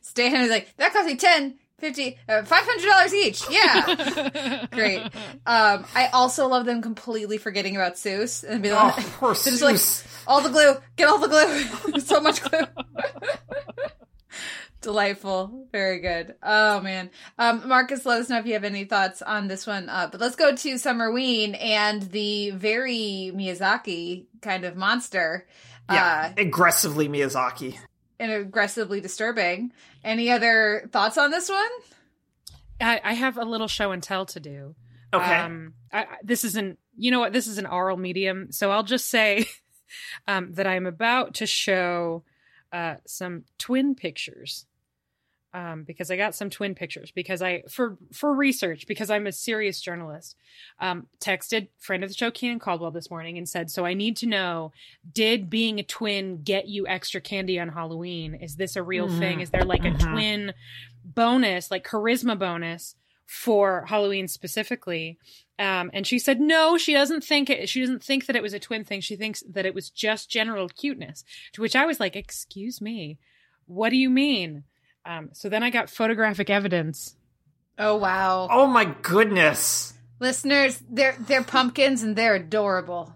Stan 0.01 0.41
is 0.41 0.51
like, 0.51 0.77
that 0.77 0.93
cost 0.93 1.07
me 1.07 1.15
10, 1.15 1.57
50 1.79 2.19
uh, 2.29 2.43
$500 2.43 3.13
each. 3.13 3.43
Yeah. 3.51 4.67
Great. 4.73 5.01
Um 5.47 5.85
i 5.95 6.09
also 6.13 6.49
love 6.49 6.67
them 6.67 6.83
completely 6.83 7.39
forgetting 7.39 7.77
about 7.77 7.95
Soos 7.95 8.43
and 8.43 8.63
be 8.63 8.73
like, 8.73 8.95
oh, 8.99 9.15
poor 9.19 9.35
just 9.35 9.63
like 9.63 9.79
all 10.27 10.41
the 10.41 10.49
glue. 10.51 10.75
Get 10.97 11.09
all 11.09 11.19
the 11.19 11.29
glue. 11.29 12.01
So 12.01 12.21
much 12.21 12.43
glue. 12.43 12.65
Delightful. 14.81 15.67
Very 15.73 15.99
good. 16.01 16.37
Oh 16.43 16.81
man. 16.81 17.11
Um 17.39 17.67
marcus 17.69 18.07
let 18.07 18.21
us 18.21 18.29
know 18.29 18.39
if 18.39 18.47
you 18.47 18.53
have 18.55 18.65
any 18.65 18.85
thoughts 18.85 19.23
on 19.23 19.49
this 19.49 19.67
one. 19.67 19.89
Uh, 19.89 20.09
but 20.11 20.21
let's 20.21 20.37
go 20.37 20.55
to 20.55 20.75
summerween 20.75 21.57
and 21.61 22.03
the 22.03 22.51
very 22.51 23.33
miyazaki 23.35 24.27
kind 24.41 24.65
of 24.65 24.77
monster. 24.77 25.47
Yeah 25.91 26.33
uh, 26.37 26.41
aggressively 26.41 27.09
miyazaki. 27.09 27.77
and 28.21 28.31
aggressively 28.31 29.01
disturbing. 29.01 29.73
Any 30.09 30.31
other 30.31 30.89
thoughts 30.91 31.19
on 31.19 31.31
this 31.31 31.51
one? 31.51 31.69
I, 32.81 32.99
I 33.05 33.13
have 33.13 33.37
a 33.37 33.45
little 33.45 33.69
show 33.69 33.93
and 33.93 34.03
tell 34.03 34.25
to 34.25 34.41
do. 34.41 34.75
Okay. 35.13 35.37
Um, 35.37 35.75
I, 35.93 36.07
this 36.23 36.45
isn't, 36.45 36.79
you 36.97 37.11
know 37.11 37.21
what? 37.21 37.35
This 37.35 37.47
is 37.47 37.59
an 37.59 37.67
oral 37.67 37.99
medium, 37.99 38.51
so 38.51 38.71
I'll 38.71 38.85
just 38.85 39.11
say 39.11 39.45
um, 40.27 40.55
that 40.55 40.67
I'm 40.67 40.87
about 40.87 41.35
to 41.35 41.47
show 41.47 42.25
uh, 42.73 42.95
some 43.07 43.45
twin 43.59 43.95
pictures 43.95 44.65
um, 45.55 45.85
because 45.85 46.11
I 46.11 46.17
got 46.17 46.35
some 46.35 46.51
twin 46.51 46.75
pictures 46.75 47.11
because 47.11 47.41
I 47.41 47.63
for 47.69 47.97
for 48.13 48.35
research 48.35 48.87
because 48.87 49.11
I'm 49.11 49.27
a 49.27 49.33
serious 49.33 49.81
journalist. 49.81 50.37
Um, 50.79 51.07
texted 51.21 51.69
friend 51.79 52.05
of 52.05 52.11
the 52.11 52.15
show 52.15 52.31
Keenan 52.31 52.59
Caldwell 52.59 52.91
this 52.91 53.11
morning 53.11 53.39
and 53.39 53.49
said, 53.49 53.71
"So 53.71 53.87
I 53.87 53.95
need 53.95 54.17
to 54.19 54.27
know: 54.27 54.73
Did 55.11 55.49
being 55.49 55.79
a 55.79 55.83
twin 55.83 56.43
get 56.43 56.69
you 56.69 56.87
extra 56.87 57.21
candy 57.21 57.59
on 57.59 57.71
Halloween? 57.71 58.35
Is 58.35 58.57
this 58.57 58.77
a 58.77 58.83
real 58.83 59.09
mm-hmm. 59.09 59.19
thing? 59.19 59.41
Is 59.41 59.51
there 59.51 59.65
like 59.65 59.83
mm-hmm. 59.83 60.09
a 60.09 60.13
twin 60.13 60.53
bonus, 61.05 61.71
like 61.71 61.87
charisma 61.87 62.39
bonus?" 62.39 62.95
for 63.29 63.85
Halloween 63.87 64.27
specifically. 64.27 65.19
Um, 65.59 65.91
and 65.93 66.07
she 66.07 66.19
said 66.19 66.41
no, 66.41 66.79
she 66.79 66.95
doesn't 66.95 67.23
think 67.23 67.51
it. 67.51 67.69
She 67.69 67.81
doesn't 67.81 68.03
think 68.03 68.25
that 68.25 68.37
it 68.37 68.43
was 68.43 68.55
a 68.55 68.59
twin 68.59 68.85
thing. 68.85 69.03
She 69.03 69.17
thinks 69.17 69.43
that 69.51 69.67
it 69.67 69.75
was 69.75 69.91
just 69.91 70.31
general 70.31 70.69
cuteness. 70.69 71.25
To 71.53 71.61
which 71.61 71.77
I 71.77 71.85
was 71.85 72.01
like, 72.01 72.17
"Excuse 72.17 72.81
me, 72.81 73.19
what 73.67 73.91
do 73.91 73.97
you 73.97 74.09
mean?" 74.09 74.65
Um, 75.09 75.31
so 75.33 75.49
then 75.49 75.63
I 75.63 75.71
got 75.71 75.89
photographic 75.89 76.51
evidence. 76.51 77.17
Oh 77.79 77.97
wow! 77.97 78.47
Oh 78.51 78.67
my 78.67 78.85
goodness! 78.85 79.95
Listeners, 80.21 80.83
they're 80.91 81.17
they're 81.19 81.43
pumpkins 81.43 82.03
and 82.03 82.15
they're 82.15 82.35
adorable. 82.35 83.15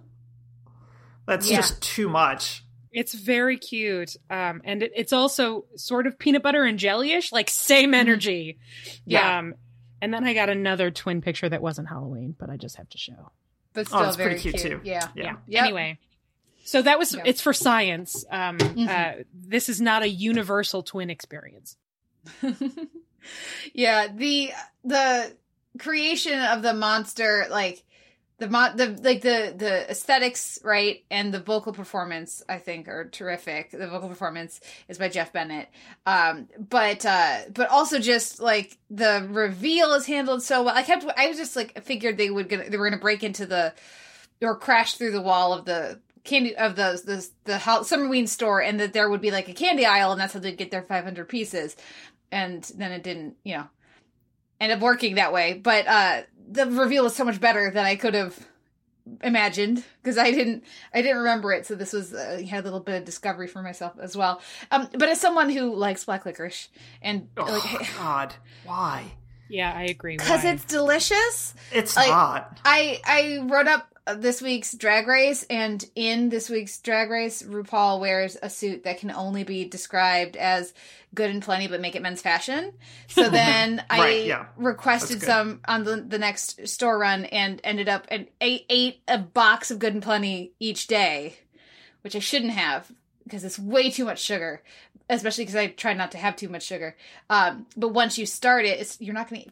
That's 1.26 1.50
yeah. 1.50 1.58
just 1.58 1.82
too 1.82 2.08
much. 2.08 2.64
It's 2.92 3.12
very 3.12 3.58
cute, 3.58 4.16
um, 4.30 4.62
and 4.64 4.82
it, 4.82 4.92
it's 4.96 5.12
also 5.12 5.66
sort 5.76 6.06
of 6.06 6.18
peanut 6.18 6.42
butter 6.42 6.64
and 6.64 6.78
jellyish, 6.78 7.30
like 7.30 7.50
same 7.50 7.90
mm-hmm. 7.90 7.94
energy. 7.94 8.58
Yeah. 9.04 9.38
Um, 9.38 9.54
and 10.00 10.14
then 10.14 10.24
I 10.24 10.32
got 10.32 10.48
another 10.48 10.90
twin 10.90 11.20
picture 11.20 11.48
that 11.48 11.60
wasn't 11.60 11.88
Halloween, 11.88 12.34
but 12.38 12.48
I 12.48 12.56
just 12.56 12.76
have 12.76 12.88
to 12.88 12.98
show. 12.98 13.32
But 13.74 13.88
oh, 13.92 13.98
still 13.98 14.00
oh, 14.00 14.12
very 14.12 14.38
cute, 14.38 14.56
cute, 14.56 14.66
too. 14.66 14.80
Yeah, 14.82 15.08
yeah. 15.14 15.24
yeah. 15.24 15.36
Yep. 15.46 15.64
Anyway, 15.64 15.98
so 16.64 16.82
that 16.82 16.98
was 16.98 17.16
it's 17.24 17.40
for 17.40 17.52
science. 17.52 18.24
Um, 18.30 18.58
mm-hmm. 18.58 18.88
uh, 18.88 19.24
this 19.34 19.68
is 19.68 19.80
not 19.80 20.02
a 20.02 20.08
universal 20.08 20.82
twin 20.82 21.10
experience. 21.10 21.76
yeah, 23.74 24.08
the 24.08 24.52
the 24.84 25.32
creation 25.78 26.38
of 26.40 26.62
the 26.62 26.74
monster, 26.74 27.46
like 27.50 27.82
the 28.38 28.48
mo- 28.48 28.72
the 28.74 28.88
like 29.02 29.22
the 29.22 29.54
the 29.56 29.90
aesthetics, 29.90 30.58
right, 30.64 31.04
and 31.10 31.32
the 31.32 31.40
vocal 31.40 31.72
performance, 31.72 32.42
I 32.48 32.58
think, 32.58 32.88
are 32.88 33.08
terrific. 33.08 33.70
The 33.70 33.88
vocal 33.88 34.08
performance 34.08 34.60
is 34.88 34.98
by 34.98 35.08
Jeff 35.08 35.32
Bennett, 35.32 35.68
um, 36.06 36.48
but 36.58 37.04
uh, 37.06 37.40
but 37.52 37.70
also 37.70 37.98
just 37.98 38.40
like 38.40 38.76
the 38.90 39.26
reveal 39.30 39.92
is 39.92 40.06
handled 40.06 40.42
so 40.42 40.64
well. 40.64 40.76
I 40.76 40.82
kept, 40.82 41.04
I 41.16 41.28
was 41.28 41.36
just 41.36 41.56
like 41.56 41.82
figured 41.84 42.18
they 42.18 42.30
would 42.30 42.48
get 42.48 42.70
they 42.70 42.76
were 42.76 42.88
gonna 42.88 43.00
break 43.00 43.22
into 43.22 43.46
the 43.46 43.74
or 44.40 44.56
crash 44.56 44.94
through 44.94 45.12
the 45.12 45.22
wall 45.22 45.52
of 45.52 45.64
the 45.64 46.00
candy 46.24 46.56
of 46.56 46.76
the 46.76 47.00
the 47.04 47.28
the 47.44 47.58
Summerween 47.58 48.28
store, 48.28 48.60
and 48.60 48.80
that 48.80 48.92
there 48.92 49.08
would 49.08 49.20
be 49.20 49.30
like 49.30 49.48
a 49.48 49.54
candy 49.54 49.86
aisle, 49.86 50.12
and 50.12 50.20
that's 50.20 50.32
how 50.34 50.40
they'd 50.40 50.56
get 50.56 50.70
their 50.70 50.82
500 50.82 51.28
pieces. 51.28 51.76
And 52.30 52.62
then 52.76 52.92
it 52.92 53.02
didn't, 53.02 53.36
you 53.44 53.56
know, 53.56 53.66
end 54.58 54.72
up 54.72 54.80
working 54.80 55.16
that 55.16 55.32
way. 55.32 55.54
But 55.54 55.86
uh 55.86 56.22
the 56.48 56.66
reveal 56.66 57.04
was 57.04 57.14
so 57.14 57.24
much 57.24 57.40
better 57.40 57.70
than 57.70 57.84
I 57.84 57.96
could 57.96 58.14
have 58.14 58.38
imagined 59.22 59.84
because 60.02 60.16
I 60.18 60.30
didn't 60.30 60.64
I 60.94 61.02
didn't 61.02 61.18
remember 61.18 61.52
it. 61.52 61.66
So 61.66 61.74
this 61.74 61.92
was 61.92 62.14
uh, 62.14 62.42
had 62.48 62.60
a 62.60 62.64
little 62.64 62.80
bit 62.80 62.96
of 62.96 63.04
discovery 63.04 63.48
for 63.48 63.62
myself 63.62 63.94
as 64.00 64.16
well. 64.16 64.40
Um, 64.70 64.88
but 64.92 65.08
as 65.08 65.20
someone 65.20 65.50
who 65.50 65.74
likes 65.74 66.04
black 66.04 66.24
licorice 66.24 66.68
and 67.00 67.28
oh, 67.36 67.44
like, 67.44 67.96
God, 67.98 68.34
why? 68.64 69.12
Yeah, 69.48 69.72
I 69.74 69.84
agree. 69.84 70.16
Because 70.16 70.44
it's 70.44 70.64
delicious. 70.64 71.54
It's 71.72 71.96
like, 71.96 72.08
not. 72.08 72.60
I 72.64 73.00
I 73.04 73.40
wrote 73.42 73.66
up 73.66 73.91
this 74.16 74.42
week's 74.42 74.72
drag 74.72 75.06
race 75.06 75.44
and 75.48 75.84
in 75.94 76.28
this 76.28 76.50
week's 76.50 76.80
drag 76.80 77.10
race 77.10 77.42
rupaul 77.42 78.00
wears 78.00 78.36
a 78.42 78.50
suit 78.50 78.84
that 78.84 78.98
can 78.98 79.10
only 79.10 79.44
be 79.44 79.64
described 79.64 80.36
as 80.36 80.74
good 81.14 81.30
and 81.30 81.42
plenty 81.42 81.68
but 81.68 81.80
make 81.80 81.94
it 81.94 82.02
men's 82.02 82.20
fashion 82.20 82.72
so 83.06 83.28
then 83.30 83.76
right, 83.90 84.00
i 84.00 84.10
yeah. 84.10 84.46
requested 84.56 85.22
some 85.22 85.60
on 85.66 85.84
the, 85.84 85.96
the 85.96 86.18
next 86.18 86.66
store 86.66 86.98
run 86.98 87.24
and 87.26 87.60
ended 87.62 87.88
up 87.88 88.06
and 88.08 88.26
ate, 88.40 88.66
ate 88.68 89.00
a 89.06 89.18
box 89.18 89.70
of 89.70 89.78
good 89.78 89.94
and 89.94 90.02
plenty 90.02 90.52
each 90.58 90.88
day 90.88 91.36
which 92.00 92.16
i 92.16 92.18
shouldn't 92.18 92.52
have 92.52 92.90
because 93.24 93.44
it's 93.44 93.58
way 93.58 93.90
too 93.90 94.04
much 94.04 94.20
sugar, 94.20 94.62
especially 95.08 95.44
because 95.44 95.56
I 95.56 95.68
try 95.68 95.94
not 95.94 96.12
to 96.12 96.18
have 96.18 96.36
too 96.36 96.48
much 96.48 96.64
sugar. 96.64 96.96
Um, 97.30 97.66
but 97.76 97.88
once 97.88 98.18
you 98.18 98.26
start 98.26 98.64
it, 98.64 98.80
it's, 98.80 99.00
you're 99.00 99.14
not 99.14 99.30
gonna 99.30 99.44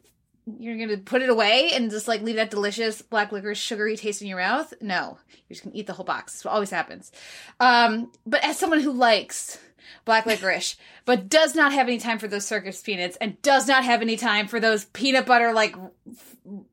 you're 0.59 0.79
gonna 0.79 0.99
put 0.99 1.23
it 1.23 1.31
away 1.31 1.71
and 1.73 1.91
just 1.91 2.09
like 2.09 2.23
leave 2.23 2.37
that 2.37 2.51
delicious 2.51 3.03
black 3.03 3.33
licorice 3.33 3.59
sugary 3.59 3.97
taste 3.97 4.23
in 4.23 4.29
your 4.29 4.39
mouth. 4.39 4.73
No, 4.81 5.19
you're 5.29 5.55
just 5.55 5.65
gonna 5.65 5.77
eat 5.77 5.87
the 5.87 5.93
whole 5.93 6.05
box. 6.05 6.45
What 6.45 6.53
always 6.53 6.71
happens. 6.71 7.13
Um, 7.59 8.11
but 8.27 8.45
as 8.45 8.59
someone 8.59 8.81
who 8.81 8.93
likes 8.93 9.59
black 10.05 10.27
licorice, 10.27 10.77
but 11.05 11.29
does 11.29 11.55
not 11.55 11.73
have 11.73 11.87
any 11.87 11.99
time 11.99 12.19
for 12.19 12.29
those 12.29 12.47
circus 12.47 12.81
peanuts 12.81 13.17
and 13.21 13.41
does 13.43 13.69
not 13.69 13.85
have 13.85 14.03
any 14.03 14.17
time 14.17 14.47
for 14.49 14.61
those 14.61 14.87
peanut 14.87 15.27
butter 15.27 15.53
like 15.53 15.77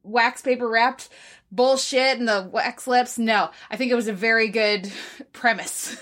wax 0.03 0.41
paper 0.41 0.67
wrapped 0.67 1.09
bullshit 1.51 2.17
and 2.17 2.27
the 2.27 2.49
wax 2.51 2.87
lips. 2.87 3.17
No, 3.17 3.49
I 3.69 3.77
think 3.77 3.91
it 3.91 3.95
was 3.95 4.07
a 4.07 4.13
very 4.13 4.49
good 4.49 4.91
premise. 5.33 5.95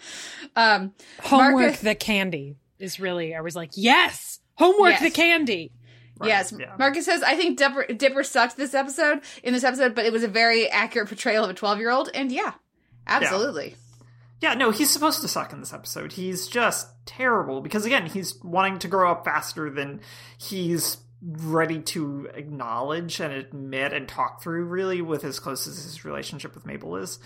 um, 0.56 0.92
homework 1.22 1.62
Marcus, 1.62 1.80
the 1.80 1.94
candy 1.94 2.56
is 2.78 3.00
really. 3.00 3.34
I 3.34 3.40
was 3.40 3.56
like, 3.56 3.70
yes, 3.74 4.40
homework 4.54 4.92
yes. 4.92 5.02
the 5.02 5.10
candy. 5.10 5.72
Right. 6.22 6.28
Yes, 6.28 6.54
yeah. 6.58 6.74
Marcus 6.78 7.04
says 7.04 7.22
I 7.22 7.36
think 7.36 7.58
Dipper, 7.58 7.86
Dipper 7.92 8.24
sucked 8.24 8.56
this 8.56 8.74
episode 8.74 9.20
in 9.42 9.52
this 9.52 9.64
episode, 9.64 9.94
but 9.94 10.04
it 10.04 10.12
was 10.12 10.22
a 10.22 10.28
very 10.28 10.68
accurate 10.68 11.08
portrayal 11.08 11.44
of 11.44 11.50
a 11.50 11.54
twelve 11.54 11.78
year 11.78 11.90
old, 11.90 12.10
and 12.14 12.32
yeah, 12.32 12.52
absolutely. 13.06 13.70
Yeah. 13.70 13.76
Yeah, 14.42 14.54
no, 14.54 14.72
he's 14.72 14.90
supposed 14.90 15.20
to 15.20 15.28
suck 15.28 15.52
in 15.52 15.60
this 15.60 15.72
episode. 15.72 16.12
He's 16.14 16.48
just 16.48 16.88
terrible 17.06 17.60
because 17.60 17.86
again, 17.86 18.06
he's 18.06 18.42
wanting 18.42 18.80
to 18.80 18.88
grow 18.88 19.12
up 19.12 19.24
faster 19.24 19.70
than 19.70 20.00
he's 20.36 20.96
ready 21.22 21.80
to 21.80 22.28
acknowledge 22.34 23.20
and 23.20 23.32
admit 23.32 23.92
and 23.92 24.08
talk 24.08 24.42
through 24.42 24.64
really 24.64 25.00
with 25.00 25.24
as 25.24 25.38
close 25.38 25.68
as 25.68 25.84
his 25.84 26.04
relationship 26.04 26.56
with 26.56 26.66
Mabel 26.66 26.96
is. 26.96 27.20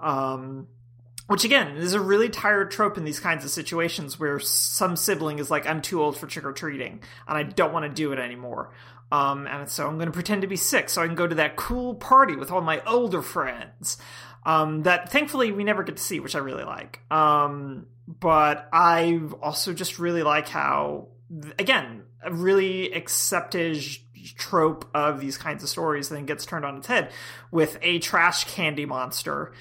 Um, 0.00 0.66
which 1.26 1.44
again 1.44 1.76
is 1.76 1.94
a 1.94 2.00
really 2.00 2.28
tired 2.28 2.70
trope 2.70 2.96
in 2.96 3.04
these 3.04 3.20
kinds 3.20 3.44
of 3.44 3.50
situations 3.50 4.18
where 4.18 4.38
some 4.38 4.96
sibling 4.96 5.38
is 5.38 5.50
like, 5.50 5.66
I'm 5.66 5.82
too 5.82 6.02
old 6.02 6.16
for 6.16 6.26
trick 6.26 6.44
or 6.44 6.52
treating 6.52 7.00
and 7.26 7.38
I 7.38 7.42
don't 7.42 7.72
want 7.72 7.84
to 7.84 7.88
do 7.88 8.12
it 8.12 8.18
anymore. 8.18 8.72
Um, 9.12 9.46
and 9.46 9.68
so 9.68 9.86
I'm 9.86 9.96
going 9.96 10.06
to 10.06 10.12
pretend 10.12 10.42
to 10.42 10.48
be 10.48 10.56
sick 10.56 10.88
so 10.88 11.02
I 11.02 11.06
can 11.06 11.14
go 11.14 11.26
to 11.26 11.36
that 11.36 11.56
cool 11.56 11.94
party 11.94 12.36
with 12.36 12.50
all 12.50 12.60
my 12.60 12.82
older 12.84 13.22
friends. 13.22 13.98
Um, 14.44 14.82
that 14.84 15.10
thankfully 15.10 15.52
we 15.52 15.64
never 15.64 15.82
get 15.82 15.96
to 15.96 16.02
see, 16.02 16.20
which 16.20 16.36
I 16.36 16.38
really 16.38 16.64
like. 16.64 17.00
Um, 17.10 17.86
but 18.06 18.68
I 18.72 19.20
also 19.42 19.72
just 19.72 19.98
really 19.98 20.22
like 20.22 20.48
how, 20.48 21.08
again, 21.58 22.02
a 22.22 22.32
really 22.32 22.92
accepted 22.92 23.82
trope 24.36 24.88
of 24.94 25.20
these 25.20 25.38
kinds 25.38 25.62
of 25.62 25.68
stories 25.68 26.08
then 26.08 26.26
gets 26.26 26.46
turned 26.46 26.64
on 26.64 26.76
its 26.76 26.86
head 26.86 27.10
with 27.50 27.78
a 27.82 27.98
trash 28.00 28.44
candy 28.44 28.86
monster 28.86 29.52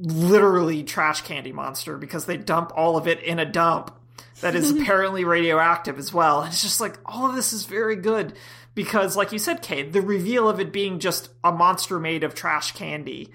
literally 0.00 0.82
trash 0.82 1.20
candy 1.22 1.52
monster 1.52 1.96
because 1.96 2.26
they 2.26 2.36
dump 2.36 2.72
all 2.74 2.96
of 2.96 3.06
it 3.06 3.22
in 3.22 3.38
a 3.38 3.44
dump 3.44 3.94
that 4.40 4.54
is 4.54 4.70
apparently 4.80 5.24
radioactive 5.24 5.98
as 5.98 6.12
well. 6.12 6.42
And 6.42 6.52
it's 6.52 6.62
just 6.62 6.80
like 6.80 6.98
all 7.04 7.28
of 7.28 7.36
this 7.36 7.52
is 7.52 7.64
very 7.64 7.96
good 7.96 8.34
because, 8.74 9.16
like 9.16 9.32
you 9.32 9.38
said, 9.38 9.62
Kate, 9.62 9.92
the 9.92 10.00
reveal 10.00 10.48
of 10.48 10.60
it 10.60 10.72
being 10.72 10.98
just 10.98 11.28
a 11.44 11.52
monster 11.52 12.00
made 12.00 12.24
of 12.24 12.34
trash 12.34 12.72
candy 12.72 13.28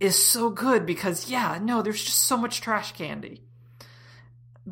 is 0.00 0.16
so 0.16 0.50
good 0.50 0.86
because 0.86 1.30
yeah, 1.30 1.58
no, 1.60 1.82
there's 1.82 2.04
just 2.04 2.24
so 2.24 2.36
much 2.36 2.60
trash 2.60 2.92
candy 2.92 3.42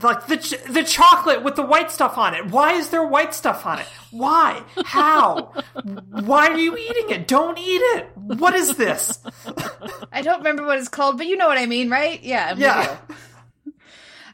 like 0.03 0.27
the 0.27 0.37
ch- 0.37 0.63
the 0.69 0.83
chocolate 0.83 1.43
with 1.43 1.55
the 1.57 1.63
white 1.65 1.91
stuff 1.91 2.19
on 2.19 2.35
it. 2.35 2.47
Why 2.47 2.73
is 2.73 2.91
there 2.91 3.07
white 3.07 3.35
stuff 3.35 3.65
on 3.67 3.79
it? 3.79 3.87
Why? 4.11 4.63
How? 4.85 5.53
Why 6.11 6.49
are 6.49 6.59
you 6.59 6.77
eating 6.77 7.11
it? 7.11 7.29
Don't 7.29 7.59
eat 7.59 7.81
it. 7.97 8.09
What 8.17 8.55
is 8.55 8.77
this? 8.77 9.21
I 10.13 10.23
don't 10.23 10.39
remember 10.39 10.65
what 10.67 10.79
it's 10.79 10.89
called, 10.89 11.17
but 11.19 11.27
you 11.27 11.37
know 11.37 11.47
what 11.47 11.59
I 11.59 11.67
mean, 11.67 11.91
right? 11.91 12.23
Yeah. 12.23 12.55
Yeah. 12.57 12.97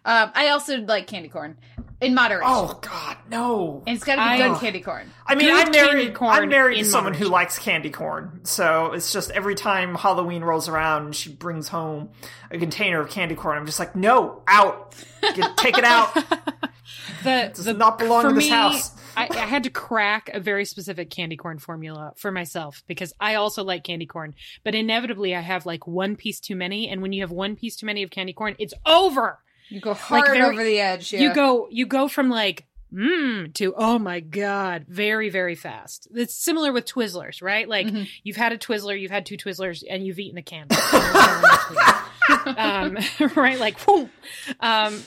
Um, 0.02 0.30
I 0.34 0.48
also 0.48 0.78
like 0.78 1.06
candy 1.06 1.28
corn 1.28 1.58
in 2.00 2.14
moderation. 2.14 2.46
Oh 2.48 2.78
God, 2.80 3.16
no! 3.30 3.82
And 3.86 3.96
it's 3.96 4.04
got 4.04 4.16
to 4.16 4.20
be 4.20 4.42
I, 4.42 4.48
good 4.48 4.60
candy 4.60 4.80
corn. 4.80 5.10
I 5.26 5.34
mean, 5.34 5.48
good 5.48 5.66
I'm 5.66 5.70
married. 5.70 6.16
I'm 6.20 6.48
married 6.48 6.78
to 6.78 6.84
someone 6.84 7.12
moderation. 7.12 7.26
who 7.26 7.32
likes 7.32 7.58
candy 7.58 7.90
corn, 7.90 8.40
so 8.44 8.92
it's 8.92 9.12
just 9.12 9.30
every 9.30 9.54
time 9.54 9.94
Halloween 9.94 10.42
rolls 10.42 10.68
around, 10.68 11.14
she 11.14 11.30
brings 11.30 11.68
home 11.68 12.10
a 12.50 12.58
container 12.58 13.00
of 13.00 13.10
candy 13.10 13.34
corn. 13.34 13.58
I'm 13.58 13.66
just 13.66 13.78
like, 13.78 13.94
no, 13.94 14.42
out, 14.46 14.94
Get, 15.20 15.56
take 15.56 15.78
it 15.78 15.84
out. 15.84 16.14
the 17.22 17.44
it 17.44 17.54
does 17.54 17.64
the, 17.66 17.74
not 17.74 17.98
belong 17.98 18.28
in 18.28 18.34
this 18.34 18.44
me, 18.44 18.50
house. 18.50 18.92
I, 19.16 19.28
I, 19.30 19.46
had 19.46 19.64
to 19.64 19.70
crack 19.70 20.30
a 20.32 20.40
very 20.40 20.64
specific 20.64 21.10
candy 21.10 21.36
corn 21.36 21.58
formula 21.58 22.12
for 22.16 22.30
myself 22.30 22.82
because 22.86 23.12
I 23.20 23.34
also 23.34 23.64
like 23.64 23.84
candy 23.84 24.06
corn, 24.06 24.34
but 24.64 24.74
inevitably 24.74 25.34
I 25.34 25.40
have 25.40 25.66
like 25.66 25.86
one 25.86 26.16
piece 26.16 26.40
too 26.40 26.56
many, 26.56 26.88
and 26.88 27.02
when 27.02 27.12
you 27.12 27.22
have 27.22 27.30
one 27.30 27.56
piece 27.56 27.76
too 27.76 27.86
many 27.86 28.02
of 28.02 28.10
candy 28.10 28.32
corn, 28.32 28.54
it's 28.58 28.74
over. 28.86 29.40
You 29.70 29.80
go 29.80 29.94
hard 29.94 30.28
like 30.28 30.40
over 30.40 30.62
the 30.62 30.80
edge. 30.80 31.12
Yeah. 31.12 31.20
You 31.20 31.34
go 31.34 31.68
you 31.70 31.86
go 31.86 32.08
from 32.08 32.28
like 32.28 32.66
mmm 32.92 33.52
to 33.54 33.72
oh 33.76 33.98
my 33.98 34.18
god 34.18 34.84
very 34.88 35.30
very 35.30 35.54
fast 35.54 36.08
it's 36.12 36.34
similar 36.34 36.72
with 36.72 36.84
twizzlers 36.84 37.40
right 37.40 37.68
like 37.68 37.86
mm-hmm. 37.86 38.02
you've 38.24 38.36
had 38.36 38.52
a 38.52 38.58
twizzler 38.58 39.00
you've 39.00 39.12
had 39.12 39.24
two 39.24 39.36
twizzlers 39.36 39.84
and 39.88 40.04
you've 40.04 40.18
eaten 40.18 40.38
a 40.38 40.42
candle 40.42 40.76
um, 42.58 42.98
right 43.36 43.60
like 43.60 43.78
whoom. 43.80 44.10
um 44.58 45.02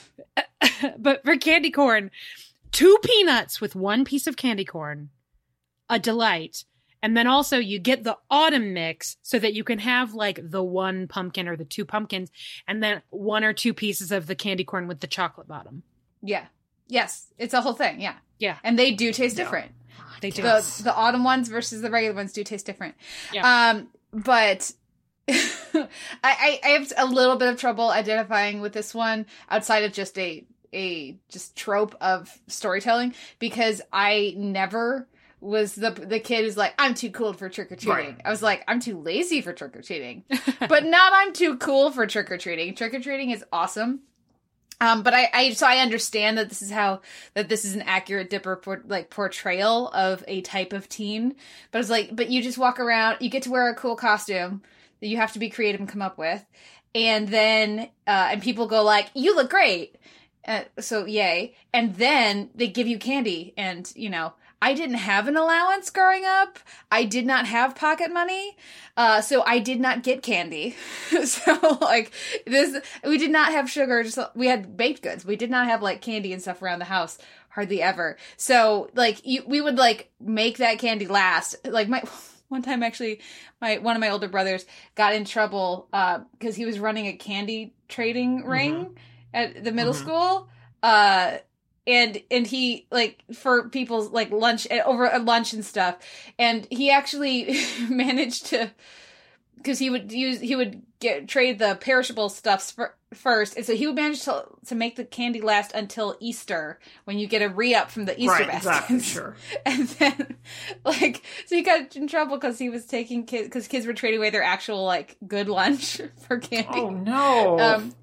but 0.97 1.23
for 1.25 1.35
candy 1.35 1.71
corn 1.71 2.09
two 2.71 2.97
peanuts 3.03 3.59
with 3.59 3.75
one 3.75 4.05
piece 4.05 4.27
of 4.27 4.37
candy 4.37 4.65
corn 4.65 5.09
a 5.89 5.99
delight 5.99 6.63
and 7.03 7.17
then 7.17 7.27
also 7.27 7.57
you 7.57 7.77
get 7.77 8.05
the 8.05 8.17
autumn 8.31 8.73
mix 8.73 9.17
so 9.21 9.37
that 9.37 9.53
you 9.53 9.65
can 9.65 9.77
have 9.77 10.13
like 10.13 10.39
the 10.41 10.63
one 10.63 11.07
pumpkin 11.07 11.49
or 11.49 11.57
the 11.57 11.65
two 11.65 11.83
pumpkins 11.83 12.31
and 12.65 12.81
then 12.81 13.01
one 13.09 13.43
or 13.43 13.51
two 13.51 13.73
pieces 13.73 14.11
of 14.11 14.25
the 14.25 14.35
candy 14.35 14.63
corn 14.63 14.87
with 14.87 15.01
the 15.01 15.07
chocolate 15.07 15.47
bottom. 15.47 15.83
Yeah. 16.21 16.45
Yes. 16.87 17.27
It's 17.37 17.53
a 17.53 17.61
whole 17.61 17.73
thing. 17.73 17.99
Yeah. 17.99 18.15
Yeah. 18.39 18.57
And 18.63 18.79
they 18.79 18.91
do 18.91 19.11
taste 19.11 19.37
yeah. 19.37 19.43
different. 19.43 19.71
They 20.21 20.29
do. 20.29 20.41
The, 20.41 20.81
the 20.83 20.95
autumn 20.95 21.25
ones 21.25 21.49
versus 21.49 21.81
the 21.81 21.91
regular 21.91 22.15
ones 22.15 22.31
do 22.31 22.45
taste 22.45 22.65
different. 22.65 22.95
Yeah. 23.33 23.71
Um, 23.71 23.89
but 24.13 24.71
I, 25.29 25.87
I, 26.23 26.59
I 26.63 26.67
have 26.69 26.93
a 26.97 27.05
little 27.05 27.35
bit 27.35 27.49
of 27.49 27.59
trouble 27.59 27.89
identifying 27.89 28.61
with 28.61 28.71
this 28.71 28.95
one 28.95 29.25
outside 29.49 29.83
of 29.83 29.91
just 29.91 30.17
a 30.17 30.45
a 30.73 31.17
just 31.29 31.55
trope 31.55 31.95
of 32.01 32.35
storytelling 32.47 33.13
because 33.37 33.81
I 33.91 34.33
never 34.37 35.07
was 35.43 35.75
the 35.75 35.91
the 35.91 36.19
kid 36.19 36.45
who's 36.45 36.57
like, 36.57 36.73
I'm 36.79 36.93
too 36.93 37.11
cool 37.11 37.33
for 37.33 37.49
trick 37.49 37.71
or 37.71 37.75
treating. 37.75 38.15
Right. 38.15 38.21
I 38.23 38.29
was 38.29 38.41
like, 38.41 38.63
I'm 38.67 38.79
too 38.79 38.97
lazy 38.97 39.41
for 39.41 39.53
trick 39.53 39.75
or 39.75 39.81
treating, 39.81 40.23
but 40.69 40.85
not 40.85 41.13
I'm 41.13 41.33
too 41.33 41.57
cool 41.57 41.91
for 41.91 42.07
trick 42.07 42.31
or 42.31 42.37
treating. 42.37 42.73
Trick 42.75 42.93
or 42.93 42.99
treating 42.99 43.31
is 43.31 43.43
awesome. 43.51 44.01
Um, 44.81 45.03
but 45.03 45.13
I, 45.13 45.29
I, 45.33 45.53
so 45.53 45.65
I 45.67 45.77
understand 45.77 46.37
that 46.37 46.49
this 46.49 46.61
is 46.61 46.69
how 46.69 47.01
that 47.35 47.47
this 47.47 47.63
is 47.63 47.75
an 47.75 47.83
accurate 47.83 48.29
dipper 48.29 48.57
por- 48.57 48.83
like 48.85 49.09
portrayal 49.09 49.89
of 49.89 50.23
a 50.27 50.41
type 50.41 50.73
of 50.73 50.89
teen. 50.89 51.35
But 51.71 51.79
it's 51.79 51.89
like, 51.89 52.15
but 52.15 52.29
you 52.29 52.41
just 52.41 52.57
walk 52.57 52.79
around, 52.79 53.17
you 53.21 53.29
get 53.29 53.43
to 53.43 53.51
wear 53.51 53.69
a 53.69 53.75
cool 53.75 53.95
costume 53.95 54.61
that 54.99 55.07
you 55.07 55.17
have 55.17 55.33
to 55.33 55.39
be 55.39 55.49
creative 55.49 55.79
and 55.79 55.89
come 55.89 56.01
up 56.01 56.17
with, 56.17 56.43
and 56.95 57.27
then 57.27 57.89
uh, 58.07 58.29
and 58.31 58.41
people 58.41 58.67
go 58.67 58.83
like, 58.83 59.09
you 59.13 59.35
look 59.35 59.49
great. 59.49 59.97
Uh, 60.45 60.63
so 60.79 61.05
yay! 61.05 61.55
And 61.73 61.95
then 61.95 62.49
they 62.53 62.67
give 62.67 62.87
you 62.87 62.99
candy, 62.99 63.53
and 63.55 63.89
you 63.95 64.09
know 64.09 64.33
I 64.63 64.73
didn't 64.73 64.95
have 64.95 65.27
an 65.27 65.35
allowance 65.35 65.89
growing 65.89 66.23
up. 66.23 66.57
I 66.89 67.03
did 67.03 67.25
not 67.25 67.47
have 67.47 67.75
pocket 67.75 68.13
money. 68.13 68.55
Uh, 68.95 69.19
so 69.19 69.43
I 69.45 69.59
did 69.59 69.81
not 69.81 70.03
get 70.03 70.23
candy. 70.23 70.77
so 71.25 71.77
like 71.81 72.13
this, 72.47 72.81
we 73.05 73.17
did 73.17 73.29
not 73.29 73.51
have 73.51 73.69
sugar. 73.69 74.01
Just, 74.03 74.17
we 74.35 74.47
had 74.47 74.77
baked 74.77 75.01
goods. 75.01 75.25
We 75.25 75.35
did 75.35 75.51
not 75.51 75.67
have 75.67 75.81
like 75.81 75.99
candy 75.99 76.31
and 76.31 76.41
stuff 76.41 76.61
around 76.61 76.79
the 76.79 76.85
house 76.85 77.17
hardly 77.49 77.81
ever. 77.81 78.15
So 78.37 78.89
like 78.95 79.25
you, 79.25 79.43
we 79.45 79.59
would 79.59 79.77
like 79.77 80.09
make 80.21 80.59
that 80.59 80.79
candy 80.79 81.07
last. 81.07 81.57
Like 81.65 81.89
my, 81.89 82.01
one 82.47 82.61
time 82.61 82.83
actually 82.83 83.19
my 83.59 83.79
one 83.79 83.97
of 83.97 83.99
my 83.99 84.11
older 84.11 84.29
brothers 84.29 84.65
got 84.93 85.15
in 85.15 85.25
trouble 85.25 85.87
uh 85.91 86.19
because 86.33 86.55
he 86.55 86.65
was 86.65 86.77
running 86.77 87.07
a 87.07 87.13
candy 87.13 87.73
trading 87.89 88.41
mm-hmm. 88.41 88.49
ring 88.49 88.75
mm-hmm. 88.75 88.93
at 89.33 89.63
the 89.63 89.71
middle 89.71 89.93
mm-hmm. 89.93 90.03
school 90.03 90.47
uh 90.83 91.37
and 91.85 92.21
and 92.31 92.47
he 92.47 92.87
like 92.91 93.23
for 93.33 93.69
people's 93.69 94.09
like 94.11 94.31
lunch 94.31 94.67
eh, 94.69 94.81
over 94.85 95.05
a 95.05 95.19
lunch 95.19 95.53
and 95.53 95.65
stuff. 95.65 95.97
And 96.39 96.67
he 96.69 96.91
actually 96.91 97.57
managed 97.89 98.47
to 98.47 98.71
because 99.57 99.79
he 99.79 99.89
would 99.89 100.11
use 100.11 100.39
he 100.39 100.55
would 100.55 100.81
get 100.99 101.27
trade 101.27 101.59
the 101.59 101.75
perishable 101.75 102.29
stuffs 102.29 102.71
for, 102.71 102.95
first. 103.13 103.55
And 103.55 103.65
so 103.65 103.75
he 103.75 103.87
would 103.87 103.95
manage 103.95 104.23
to 104.23 104.45
to 104.67 104.75
make 104.75 104.95
the 104.95 105.05
candy 105.05 105.41
last 105.41 105.73
until 105.73 106.17
easter 106.19 106.79
when 107.05 107.17
you 107.17 107.27
get 107.27 107.41
a 107.41 107.49
re-up 107.49 107.89
from 107.89 108.05
the 108.05 108.19
easter 108.19 108.43
right, 108.43 108.55
exactly, 108.55 108.99
sure. 109.01 109.35
And 109.65 109.87
then 109.87 110.37
like 110.85 111.23
so 111.45 111.55
he 111.55 111.61
got 111.61 111.95
in 111.95 112.07
trouble 112.07 112.37
because 112.37 112.59
he 112.59 112.69
was 112.69 112.85
taking 112.85 113.25
kids 113.25 113.47
because 113.47 113.67
kids 113.67 113.85
were 113.85 113.93
trading 113.93 114.19
away 114.19 114.29
their 114.29 114.43
actual 114.43 114.83
like 114.83 115.17
good 115.25 115.47
lunch 115.49 116.01
for 116.27 116.37
candy. 116.37 116.79
Oh 116.79 116.89
no. 116.89 117.59
Um 117.59 117.95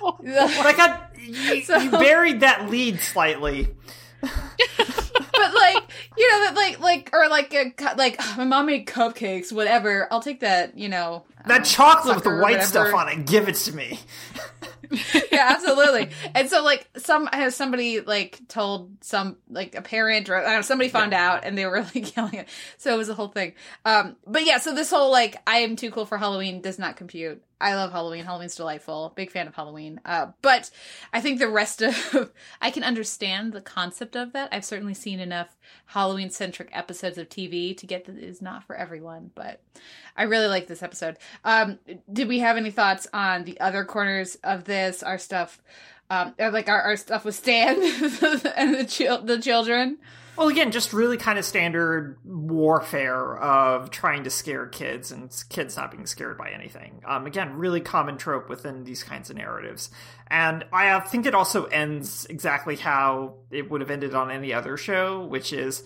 I 0.00 0.74
got 0.76 1.07
you, 1.20 1.62
so, 1.62 1.76
you 1.76 1.90
buried 1.90 2.40
that 2.40 2.70
lead 2.70 3.00
slightly. 3.00 3.68
but 4.20 5.54
like 5.54 5.84
you 6.16 6.28
know 6.30 6.44
that 6.44 6.52
like 6.56 6.80
like 6.80 7.10
or 7.12 7.28
like 7.28 7.54
a, 7.54 7.72
like 7.96 8.18
my 8.36 8.44
mom 8.44 8.66
made 8.66 8.84
cupcakes 8.84 9.52
whatever 9.52 10.12
i'll 10.12 10.20
take 10.20 10.40
that 10.40 10.76
you 10.76 10.88
know 10.88 11.24
that 11.46 11.64
chocolate 11.64 12.16
with 12.16 12.24
the 12.24 12.36
white 12.38 12.64
stuff 12.64 12.92
on 12.92 13.08
it 13.08 13.24
give 13.26 13.48
it 13.48 13.54
to 13.54 13.72
me 13.72 14.00
yeah, 15.32 15.48
absolutely. 15.50 16.10
And 16.34 16.48
so, 16.48 16.62
like, 16.62 16.88
some 16.96 17.26
has 17.32 17.56
somebody 17.56 18.00
like 18.00 18.40
told 18.48 18.90
some 19.00 19.36
like 19.48 19.74
a 19.74 19.82
parent 19.82 20.28
or 20.28 20.36
I 20.36 20.42
don't 20.42 20.54
know, 20.54 20.62
somebody 20.62 20.90
found 20.90 21.12
yeah. 21.12 21.30
out, 21.30 21.44
and 21.44 21.56
they 21.56 21.66
were 21.66 21.80
like 21.94 22.16
yelling 22.16 22.34
it. 22.34 22.48
So 22.76 22.94
it 22.94 22.98
was 22.98 23.08
a 23.08 23.14
whole 23.14 23.28
thing. 23.28 23.54
Um, 23.84 24.16
but 24.26 24.44
yeah, 24.44 24.58
so 24.58 24.74
this 24.74 24.90
whole 24.90 25.10
like 25.10 25.36
I 25.46 25.58
am 25.58 25.76
too 25.76 25.90
cool 25.90 26.06
for 26.06 26.18
Halloween 26.18 26.60
does 26.60 26.78
not 26.78 26.96
compute. 26.96 27.42
I 27.60 27.74
love 27.74 27.90
Halloween. 27.90 28.24
Halloween's 28.24 28.54
delightful. 28.54 29.12
Big 29.16 29.30
fan 29.30 29.48
of 29.48 29.54
Halloween. 29.54 30.00
Uh, 30.04 30.28
but 30.42 30.70
I 31.12 31.20
think 31.20 31.38
the 31.38 31.48
rest 31.48 31.82
of 31.82 32.30
I 32.60 32.70
can 32.70 32.84
understand 32.84 33.52
the 33.52 33.60
concept 33.60 34.16
of 34.16 34.32
that. 34.32 34.48
I've 34.52 34.64
certainly 34.64 34.94
seen 34.94 35.18
enough 35.18 35.56
Halloween 35.86 36.30
centric 36.30 36.68
episodes 36.72 37.18
of 37.18 37.28
TV 37.28 37.76
to 37.76 37.86
get 37.86 38.04
that 38.04 38.16
it 38.16 38.24
is 38.24 38.40
not 38.40 38.64
for 38.64 38.76
everyone. 38.76 39.32
But 39.34 39.60
I 40.16 40.24
really 40.24 40.46
like 40.46 40.68
this 40.68 40.82
episode. 40.82 41.16
Um, 41.44 41.78
did 42.12 42.28
we 42.28 42.38
have 42.38 42.56
any 42.56 42.70
thoughts 42.70 43.08
on 43.12 43.44
the 43.44 43.58
other 43.60 43.84
corners 43.84 44.36
of 44.44 44.64
this? 44.64 45.02
Our 45.02 45.18
stuff, 45.18 45.60
um, 46.10 46.34
like 46.38 46.68
our, 46.68 46.80
our 46.82 46.96
stuff 46.96 47.24
with 47.24 47.34
Stan 47.34 47.76
and 48.56 48.74
the 48.74 48.86
ch- 48.88 49.26
the 49.26 49.40
children. 49.42 49.98
Well, 50.38 50.46
again, 50.46 50.70
just 50.70 50.92
really 50.92 51.16
kind 51.16 51.36
of 51.36 51.44
standard 51.44 52.16
warfare 52.24 53.36
of 53.38 53.90
trying 53.90 54.22
to 54.22 54.30
scare 54.30 54.68
kids 54.68 55.10
and 55.10 55.34
kids 55.48 55.76
not 55.76 55.90
being 55.90 56.06
scared 56.06 56.38
by 56.38 56.50
anything. 56.50 57.02
Um, 57.04 57.26
again, 57.26 57.54
really 57.58 57.80
common 57.80 58.18
trope 58.18 58.48
within 58.48 58.84
these 58.84 59.02
kinds 59.02 59.30
of 59.30 59.36
narratives. 59.36 59.90
And 60.28 60.64
I 60.72 60.90
uh, 60.90 61.00
think 61.00 61.26
it 61.26 61.34
also 61.34 61.64
ends 61.64 62.24
exactly 62.30 62.76
how 62.76 63.34
it 63.50 63.68
would 63.68 63.80
have 63.80 63.90
ended 63.90 64.14
on 64.14 64.30
any 64.30 64.54
other 64.54 64.76
show, 64.76 65.24
which 65.24 65.52
is, 65.52 65.82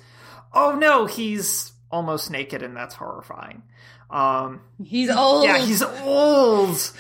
oh 0.52 0.74
no, 0.74 1.06
he's 1.06 1.72
almost 1.90 2.30
naked 2.30 2.62
and 2.62 2.76
that's 2.76 2.94
horrifying. 2.94 3.62
Um, 4.10 4.60
he's 4.84 5.08
old. 5.08 5.44
Yeah, 5.44 5.64
he's 5.64 5.82
old. 5.82 6.92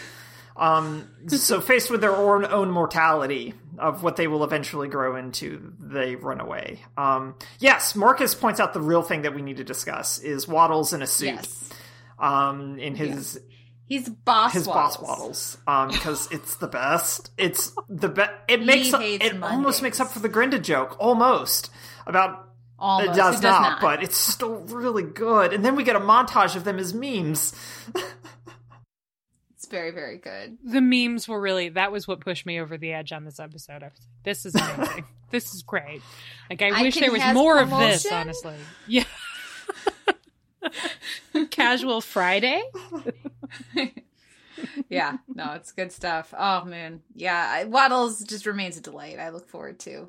Um, 0.56 1.10
so 1.28 1.60
faced 1.60 1.90
with 1.90 2.00
their 2.00 2.16
own, 2.16 2.46
own 2.46 2.70
mortality 2.70 3.52
of 3.78 4.02
what 4.02 4.16
they 4.16 4.26
will 4.26 4.44
eventually 4.44 4.88
grow 4.88 5.16
into, 5.16 5.72
they 5.80 6.16
run 6.16 6.40
away. 6.40 6.80
Um, 6.96 7.34
yes, 7.58 7.94
Marcus 7.94 8.34
points 8.34 8.60
out 8.60 8.72
the 8.74 8.80
real 8.80 9.02
thing 9.02 9.22
that 9.22 9.34
we 9.34 9.42
need 9.42 9.56
to 9.58 9.64
discuss 9.64 10.18
is 10.18 10.46
Waddles 10.46 10.92
in 10.92 11.02
a 11.02 11.06
suit. 11.06 11.26
Yes. 11.26 11.70
Um, 12.18 12.78
in 12.78 12.94
his. 12.94 13.34
Yeah. 13.34 13.56
He's 13.86 14.08
boss. 14.08 14.52
His 14.54 14.66
Waddles. 14.66 14.96
boss 14.96 15.08
Waddles, 15.08 15.58
um, 15.66 15.88
because 15.88 16.28
it's 16.32 16.56
the 16.56 16.68
best. 16.68 17.30
It's 17.36 17.72
the 17.88 18.08
best. 18.08 18.30
It 18.48 18.64
makes 18.64 18.92
up, 18.94 19.02
it 19.02 19.20
Mondays. 19.38 19.42
almost 19.42 19.82
makes 19.82 20.00
up 20.00 20.08
for 20.08 20.20
the 20.20 20.28
Grenda 20.28 20.62
joke, 20.62 20.96
almost 20.98 21.70
about 22.06 22.48
Almost. 22.82 23.10
It 23.10 23.14
does, 23.14 23.38
it 23.38 23.42
does 23.42 23.42
not, 23.42 23.62
not, 23.62 23.80
but 23.80 24.02
it's 24.02 24.16
still 24.16 24.56
really 24.56 25.04
good. 25.04 25.52
And 25.52 25.64
then 25.64 25.76
we 25.76 25.84
get 25.84 25.94
a 25.94 26.00
montage 26.00 26.56
of 26.56 26.64
them 26.64 26.80
as 26.80 26.92
memes. 26.92 27.54
very, 29.72 29.90
very 29.90 30.18
good. 30.18 30.58
The 30.62 30.80
memes 30.80 31.26
were 31.26 31.40
really 31.40 31.70
that 31.70 31.90
was 31.90 32.06
what 32.06 32.20
pushed 32.20 32.46
me 32.46 32.60
over 32.60 32.76
the 32.78 32.92
edge 32.92 33.10
on 33.10 33.24
this 33.24 33.40
episode. 33.40 33.82
I 33.82 33.86
was 33.86 33.98
like, 33.98 34.22
this 34.22 34.46
is 34.46 34.54
amazing. 34.54 35.04
this 35.30 35.52
is 35.52 35.62
great. 35.62 36.02
Like 36.48 36.62
I, 36.62 36.78
I 36.78 36.82
wish 36.82 37.00
there 37.00 37.10
was 37.10 37.24
more 37.34 37.58
promotion? 37.58 37.86
of 37.86 37.92
this, 37.92 38.12
honestly. 38.12 38.54
Yeah. 38.86 39.04
Casual 41.50 42.00
Friday. 42.02 42.62
yeah, 44.88 45.16
no, 45.26 45.54
it's 45.54 45.72
good 45.72 45.90
stuff. 45.90 46.32
Oh 46.38 46.64
man, 46.64 47.00
yeah, 47.16 47.64
Waddles 47.64 48.22
just 48.22 48.46
remains 48.46 48.76
a 48.76 48.80
delight. 48.80 49.18
I 49.18 49.30
look 49.30 49.48
forward 49.48 49.80
to 49.80 50.08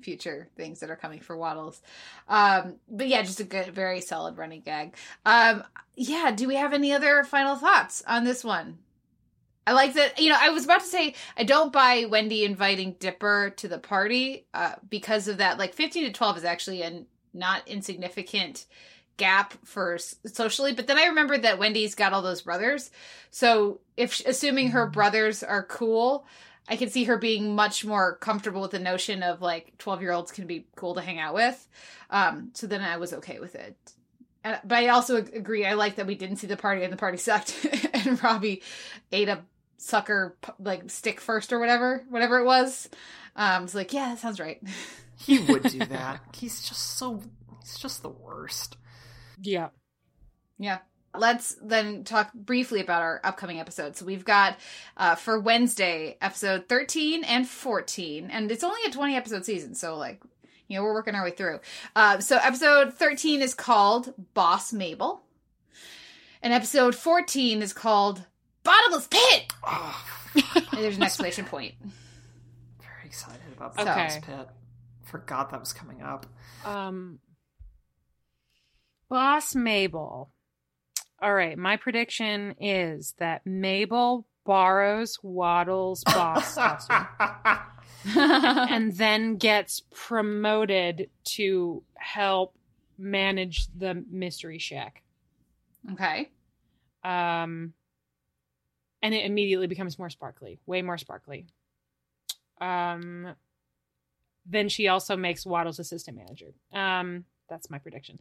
future 0.00 0.48
things 0.56 0.80
that 0.80 0.90
are 0.90 0.96
coming 0.96 1.20
for 1.20 1.36
Waddles. 1.36 1.82
Um, 2.28 2.76
but 2.88 3.08
yeah, 3.08 3.22
just 3.22 3.40
a 3.40 3.44
good, 3.44 3.66
very 3.66 4.00
solid 4.00 4.38
running 4.38 4.60
gag. 4.60 4.94
Um, 5.26 5.64
yeah, 5.96 6.30
do 6.34 6.48
we 6.48 6.54
have 6.54 6.72
any 6.72 6.92
other 6.92 7.24
final 7.24 7.56
thoughts 7.56 8.02
on 8.06 8.24
this 8.24 8.42
one? 8.42 8.78
I 9.70 9.72
like 9.72 9.94
that. 9.94 10.18
You 10.18 10.30
know, 10.30 10.36
I 10.38 10.50
was 10.50 10.64
about 10.64 10.80
to 10.80 10.86
say 10.86 11.14
I 11.36 11.44
don't 11.44 11.72
buy 11.72 12.04
Wendy 12.10 12.44
inviting 12.44 12.96
Dipper 12.98 13.50
to 13.58 13.68
the 13.68 13.78
party 13.78 14.46
uh, 14.52 14.72
because 14.88 15.28
of 15.28 15.36
that. 15.36 15.58
Like 15.58 15.74
fifteen 15.74 16.04
to 16.06 16.12
twelve 16.12 16.36
is 16.36 16.44
actually 16.44 16.82
a 16.82 17.04
not 17.32 17.68
insignificant 17.68 18.66
gap 19.16 19.54
for 19.64 19.96
socially. 20.26 20.72
But 20.72 20.88
then 20.88 20.98
I 20.98 21.04
remembered 21.04 21.42
that 21.42 21.60
Wendy's 21.60 21.94
got 21.94 22.12
all 22.12 22.20
those 22.20 22.42
brothers. 22.42 22.90
So 23.30 23.78
if 23.96 24.26
assuming 24.26 24.70
her 24.70 24.86
mm-hmm. 24.86 24.92
brothers 24.92 25.44
are 25.44 25.62
cool, 25.62 26.26
I 26.68 26.74
can 26.74 26.90
see 26.90 27.04
her 27.04 27.16
being 27.16 27.54
much 27.54 27.84
more 27.84 28.16
comfortable 28.16 28.62
with 28.62 28.72
the 28.72 28.80
notion 28.80 29.22
of 29.22 29.40
like 29.40 29.78
twelve 29.78 30.02
year 30.02 30.10
olds 30.10 30.32
can 30.32 30.48
be 30.48 30.66
cool 30.74 30.96
to 30.96 31.00
hang 31.00 31.20
out 31.20 31.34
with. 31.34 31.68
Um, 32.10 32.50
so 32.54 32.66
then 32.66 32.80
I 32.80 32.96
was 32.96 33.12
okay 33.12 33.38
with 33.38 33.54
it. 33.54 33.76
But 34.42 34.72
I 34.72 34.88
also 34.88 35.16
agree. 35.16 35.64
I 35.64 35.74
like 35.74 35.94
that 35.96 36.08
we 36.08 36.16
didn't 36.16 36.38
see 36.38 36.48
the 36.48 36.56
party 36.56 36.82
and 36.82 36.92
the 36.92 36.96
party 36.96 37.18
sucked, 37.18 37.54
and 37.92 38.20
Robbie 38.20 38.62
ate 39.12 39.28
a 39.28 39.44
sucker 39.80 40.36
like 40.58 40.90
stick 40.90 41.20
first 41.20 41.52
or 41.52 41.58
whatever, 41.58 42.04
whatever 42.08 42.38
it 42.38 42.44
was. 42.44 42.88
Um, 43.36 43.64
it's 43.64 43.74
like, 43.74 43.92
yeah, 43.92 44.10
that 44.10 44.18
sounds 44.18 44.40
right. 44.40 44.60
he 45.16 45.38
would 45.38 45.62
do 45.64 45.78
that. 45.86 46.20
he's 46.36 46.62
just 46.62 46.98
so 46.98 47.22
he's 47.60 47.78
just 47.78 48.02
the 48.02 48.08
worst. 48.08 48.76
Yeah, 49.42 49.68
yeah. 50.58 50.78
Let's 51.12 51.56
then 51.60 52.04
talk 52.04 52.32
briefly 52.32 52.80
about 52.80 53.02
our 53.02 53.20
upcoming 53.24 53.58
episodes. 53.58 53.98
So 53.98 54.04
we've 54.04 54.24
got 54.24 54.56
uh, 54.96 55.16
for 55.16 55.40
Wednesday 55.40 56.16
episode 56.20 56.68
thirteen 56.68 57.24
and 57.24 57.48
fourteen, 57.48 58.30
and 58.30 58.50
it's 58.50 58.62
only 58.62 58.80
a 58.86 58.90
twenty 58.92 59.16
episode 59.16 59.44
season, 59.44 59.74
so 59.74 59.96
like 59.96 60.20
you 60.70 60.76
know, 60.76 60.84
we're 60.84 60.94
working 60.94 61.16
our 61.16 61.24
way 61.24 61.32
through. 61.32 61.58
Uh, 61.96 62.20
so 62.20 62.38
episode 62.40 62.94
13 62.94 63.42
is 63.42 63.54
called 63.54 64.14
Boss 64.34 64.72
Mabel. 64.72 65.20
And 66.42 66.52
episode 66.52 66.94
14 66.94 67.60
is 67.60 67.72
called 67.72 68.24
Bottomless 68.62 69.08
Pit! 69.08 69.52
Oh, 69.64 70.04
there's 70.72 70.96
an 70.96 71.02
exclamation 71.02 71.44
point. 71.44 71.74
Very 72.78 73.06
excited 73.06 73.40
about 73.56 73.76
Bottomless 73.76 74.16
okay. 74.18 74.26
Pit. 74.26 74.48
Forgot 75.04 75.50
that 75.50 75.60
was 75.60 75.72
coming 75.72 76.02
up. 76.02 76.26
Um, 76.64 77.18
Boss 79.08 79.54
Mabel. 79.54 80.30
All 81.22 81.34
right, 81.34 81.58
my 81.58 81.76
prediction 81.76 82.54
is 82.60 83.14
that 83.18 83.44
Mabel 83.44 84.26
borrows 84.44 85.18
Waddle's 85.22 86.02
boss 86.04 86.54
costume. 86.56 87.06
and 88.16 88.92
then 88.96 89.36
gets 89.36 89.82
promoted 89.90 91.10
to 91.36 91.82
help 91.94 92.54
manage 92.98 93.66
the 93.76 94.04
mystery 94.10 94.58
shack. 94.58 95.02
Okay. 95.92 96.30
Um 97.04 97.74
and 99.02 99.14
it 99.14 99.24
immediately 99.24 99.66
becomes 99.66 99.98
more 99.98 100.10
sparkly, 100.10 100.58
way 100.66 100.82
more 100.82 100.98
sparkly. 100.98 101.46
Um 102.60 103.34
then 104.46 104.68
she 104.68 104.88
also 104.88 105.16
makes 105.16 105.46
Waddle's 105.46 105.78
assistant 105.78 106.16
manager. 106.16 106.52
Um 106.72 107.24
that's 107.48 107.70
my 107.70 107.78
prediction. 107.78 108.18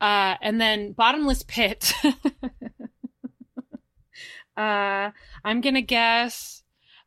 Uh 0.00 0.36
and 0.40 0.60
then 0.60 0.92
bottomless 0.92 1.42
pit. 1.42 1.92
uh 4.56 5.10
I'm 5.44 5.60
going 5.60 5.74
to 5.74 5.82
guess 5.82 6.62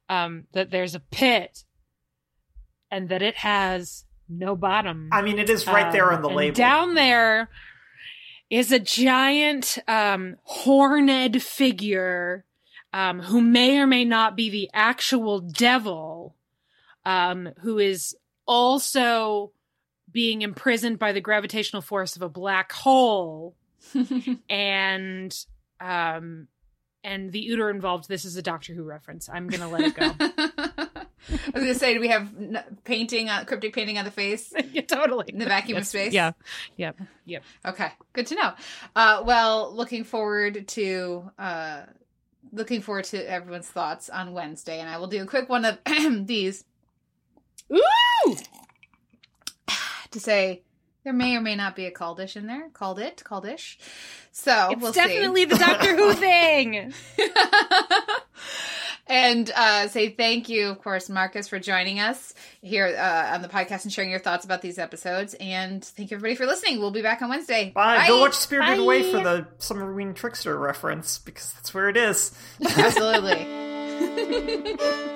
um 0.07 0.45
that 0.53 0.71
there's 0.71 0.95
a 0.95 0.99
pit 0.99 1.63
and 2.91 3.09
that 3.09 3.21
it 3.21 3.35
has 3.35 4.05
no 4.27 4.55
bottom. 4.55 5.09
I 5.11 5.21
mean, 5.21 5.39
it 5.39 5.49
is 5.49 5.65
right 5.67 5.91
there 5.91 6.11
on 6.11 6.21
the 6.21 6.29
label. 6.29 6.55
Down 6.55 6.93
there 6.93 7.49
is 8.49 8.71
a 8.71 8.79
giant 8.79 9.77
um, 9.87 10.37
horned 10.43 11.41
figure 11.41 12.45
um, 12.93 13.19
who 13.19 13.41
may 13.41 13.79
or 13.79 13.87
may 13.87 14.05
not 14.05 14.35
be 14.35 14.49
the 14.49 14.69
actual 14.73 15.39
devil, 15.39 16.35
um, 17.05 17.49
who 17.59 17.79
is 17.79 18.15
also 18.45 19.51
being 20.11 20.41
imprisoned 20.41 20.97
by 20.97 21.11
the 21.11 21.21
gravitational 21.21 21.81
force 21.81 22.15
of 22.15 22.21
a 22.21 22.29
black 22.29 22.71
hole, 22.71 23.55
and 24.49 25.45
um, 25.79 26.47
and 27.03 27.31
the 27.31 27.49
Ood 27.51 27.59
are 27.59 27.69
involved. 27.69 28.07
This 28.07 28.25
is 28.25 28.35
a 28.35 28.41
Doctor 28.41 28.73
Who 28.73 28.83
reference. 28.83 29.29
I'm 29.29 29.47
gonna 29.47 29.69
let 29.69 29.81
it 29.81 29.95
go. 29.95 30.13
I 31.29 31.51
was 31.53 31.63
gonna 31.63 31.75
say, 31.75 31.93
do 31.93 31.99
we 31.99 32.07
have 32.07 32.29
painting, 32.83 33.29
uh, 33.29 33.43
cryptic 33.45 33.73
painting 33.73 33.97
on 33.97 34.05
the 34.05 34.11
face? 34.11 34.53
yeah, 34.71 34.81
totally. 34.81 35.25
In 35.27 35.39
the 35.39 35.45
vacuum 35.45 35.77
yes. 35.77 35.85
of 35.85 35.87
space. 35.87 36.13
Yeah. 36.13 36.31
Yep. 36.77 36.99
Yep. 37.25 37.43
Okay. 37.65 37.91
Good 38.13 38.27
to 38.27 38.35
know. 38.35 38.53
Uh, 38.95 39.23
well, 39.25 39.73
looking 39.73 40.03
forward 40.03 40.67
to 40.69 41.31
uh, 41.37 41.81
looking 42.51 42.81
forward 42.81 43.05
to 43.05 43.29
everyone's 43.29 43.67
thoughts 43.67 44.09
on 44.09 44.33
Wednesday, 44.33 44.79
and 44.79 44.89
I 44.89 44.97
will 44.97 45.07
do 45.07 45.21
a 45.21 45.25
quick 45.25 45.49
one 45.49 45.65
of 45.65 45.77
these. 46.27 46.63
Ooh. 47.71 48.35
to 50.11 50.19
say 50.19 50.63
there 51.03 51.13
may 51.13 51.35
or 51.35 51.41
may 51.41 51.55
not 51.55 51.75
be 51.75 51.85
a 51.85 51.91
Caldish 51.91 52.35
in 52.35 52.47
there. 52.47 52.69
Called 52.69 52.99
it, 52.99 53.23
Caldish. 53.25 53.77
So 54.31 54.69
it's 54.71 54.81
we'll 54.81 54.91
definitely 54.91 55.45
the 55.45 55.57
Doctor 55.57 55.95
Who 55.95 56.13
thing. 56.15 56.93
and 59.09 59.51
uh, 59.55 59.87
say 59.87 60.09
thank 60.09 60.47
you, 60.47 60.67
of 60.69 60.81
course, 60.81 61.09
Marcus, 61.09 61.47
for 61.47 61.59
joining 61.59 61.99
us 61.99 62.33
here 62.61 62.85
uh, 62.97 63.33
on 63.33 63.41
the 63.41 63.49
podcast 63.49 63.83
and 63.83 63.91
sharing 63.91 64.11
your 64.11 64.19
thoughts 64.19 64.45
about 64.45 64.61
these 64.61 64.77
episodes. 64.77 65.33
And 65.39 65.83
thank 65.83 66.11
you, 66.11 66.17
everybody, 66.17 66.35
for 66.35 66.45
listening. 66.45 66.79
We'll 66.79 66.91
be 66.91 67.01
back 67.01 67.21
on 67.21 67.29
Wednesday. 67.29 67.71
Bye. 67.71 67.97
Bye. 67.97 68.07
Go 68.07 68.21
watch 68.21 68.35
Spirited. 68.35 68.79
Away 68.79 69.11
for 69.11 69.17
the 69.17 69.47
Summerween 69.57 70.15
Trickster 70.15 70.57
reference 70.57 71.17
because 71.17 71.51
that's 71.53 71.73
where 71.73 71.89
it 71.89 71.97
is. 71.97 72.37
Absolutely. 72.63 73.47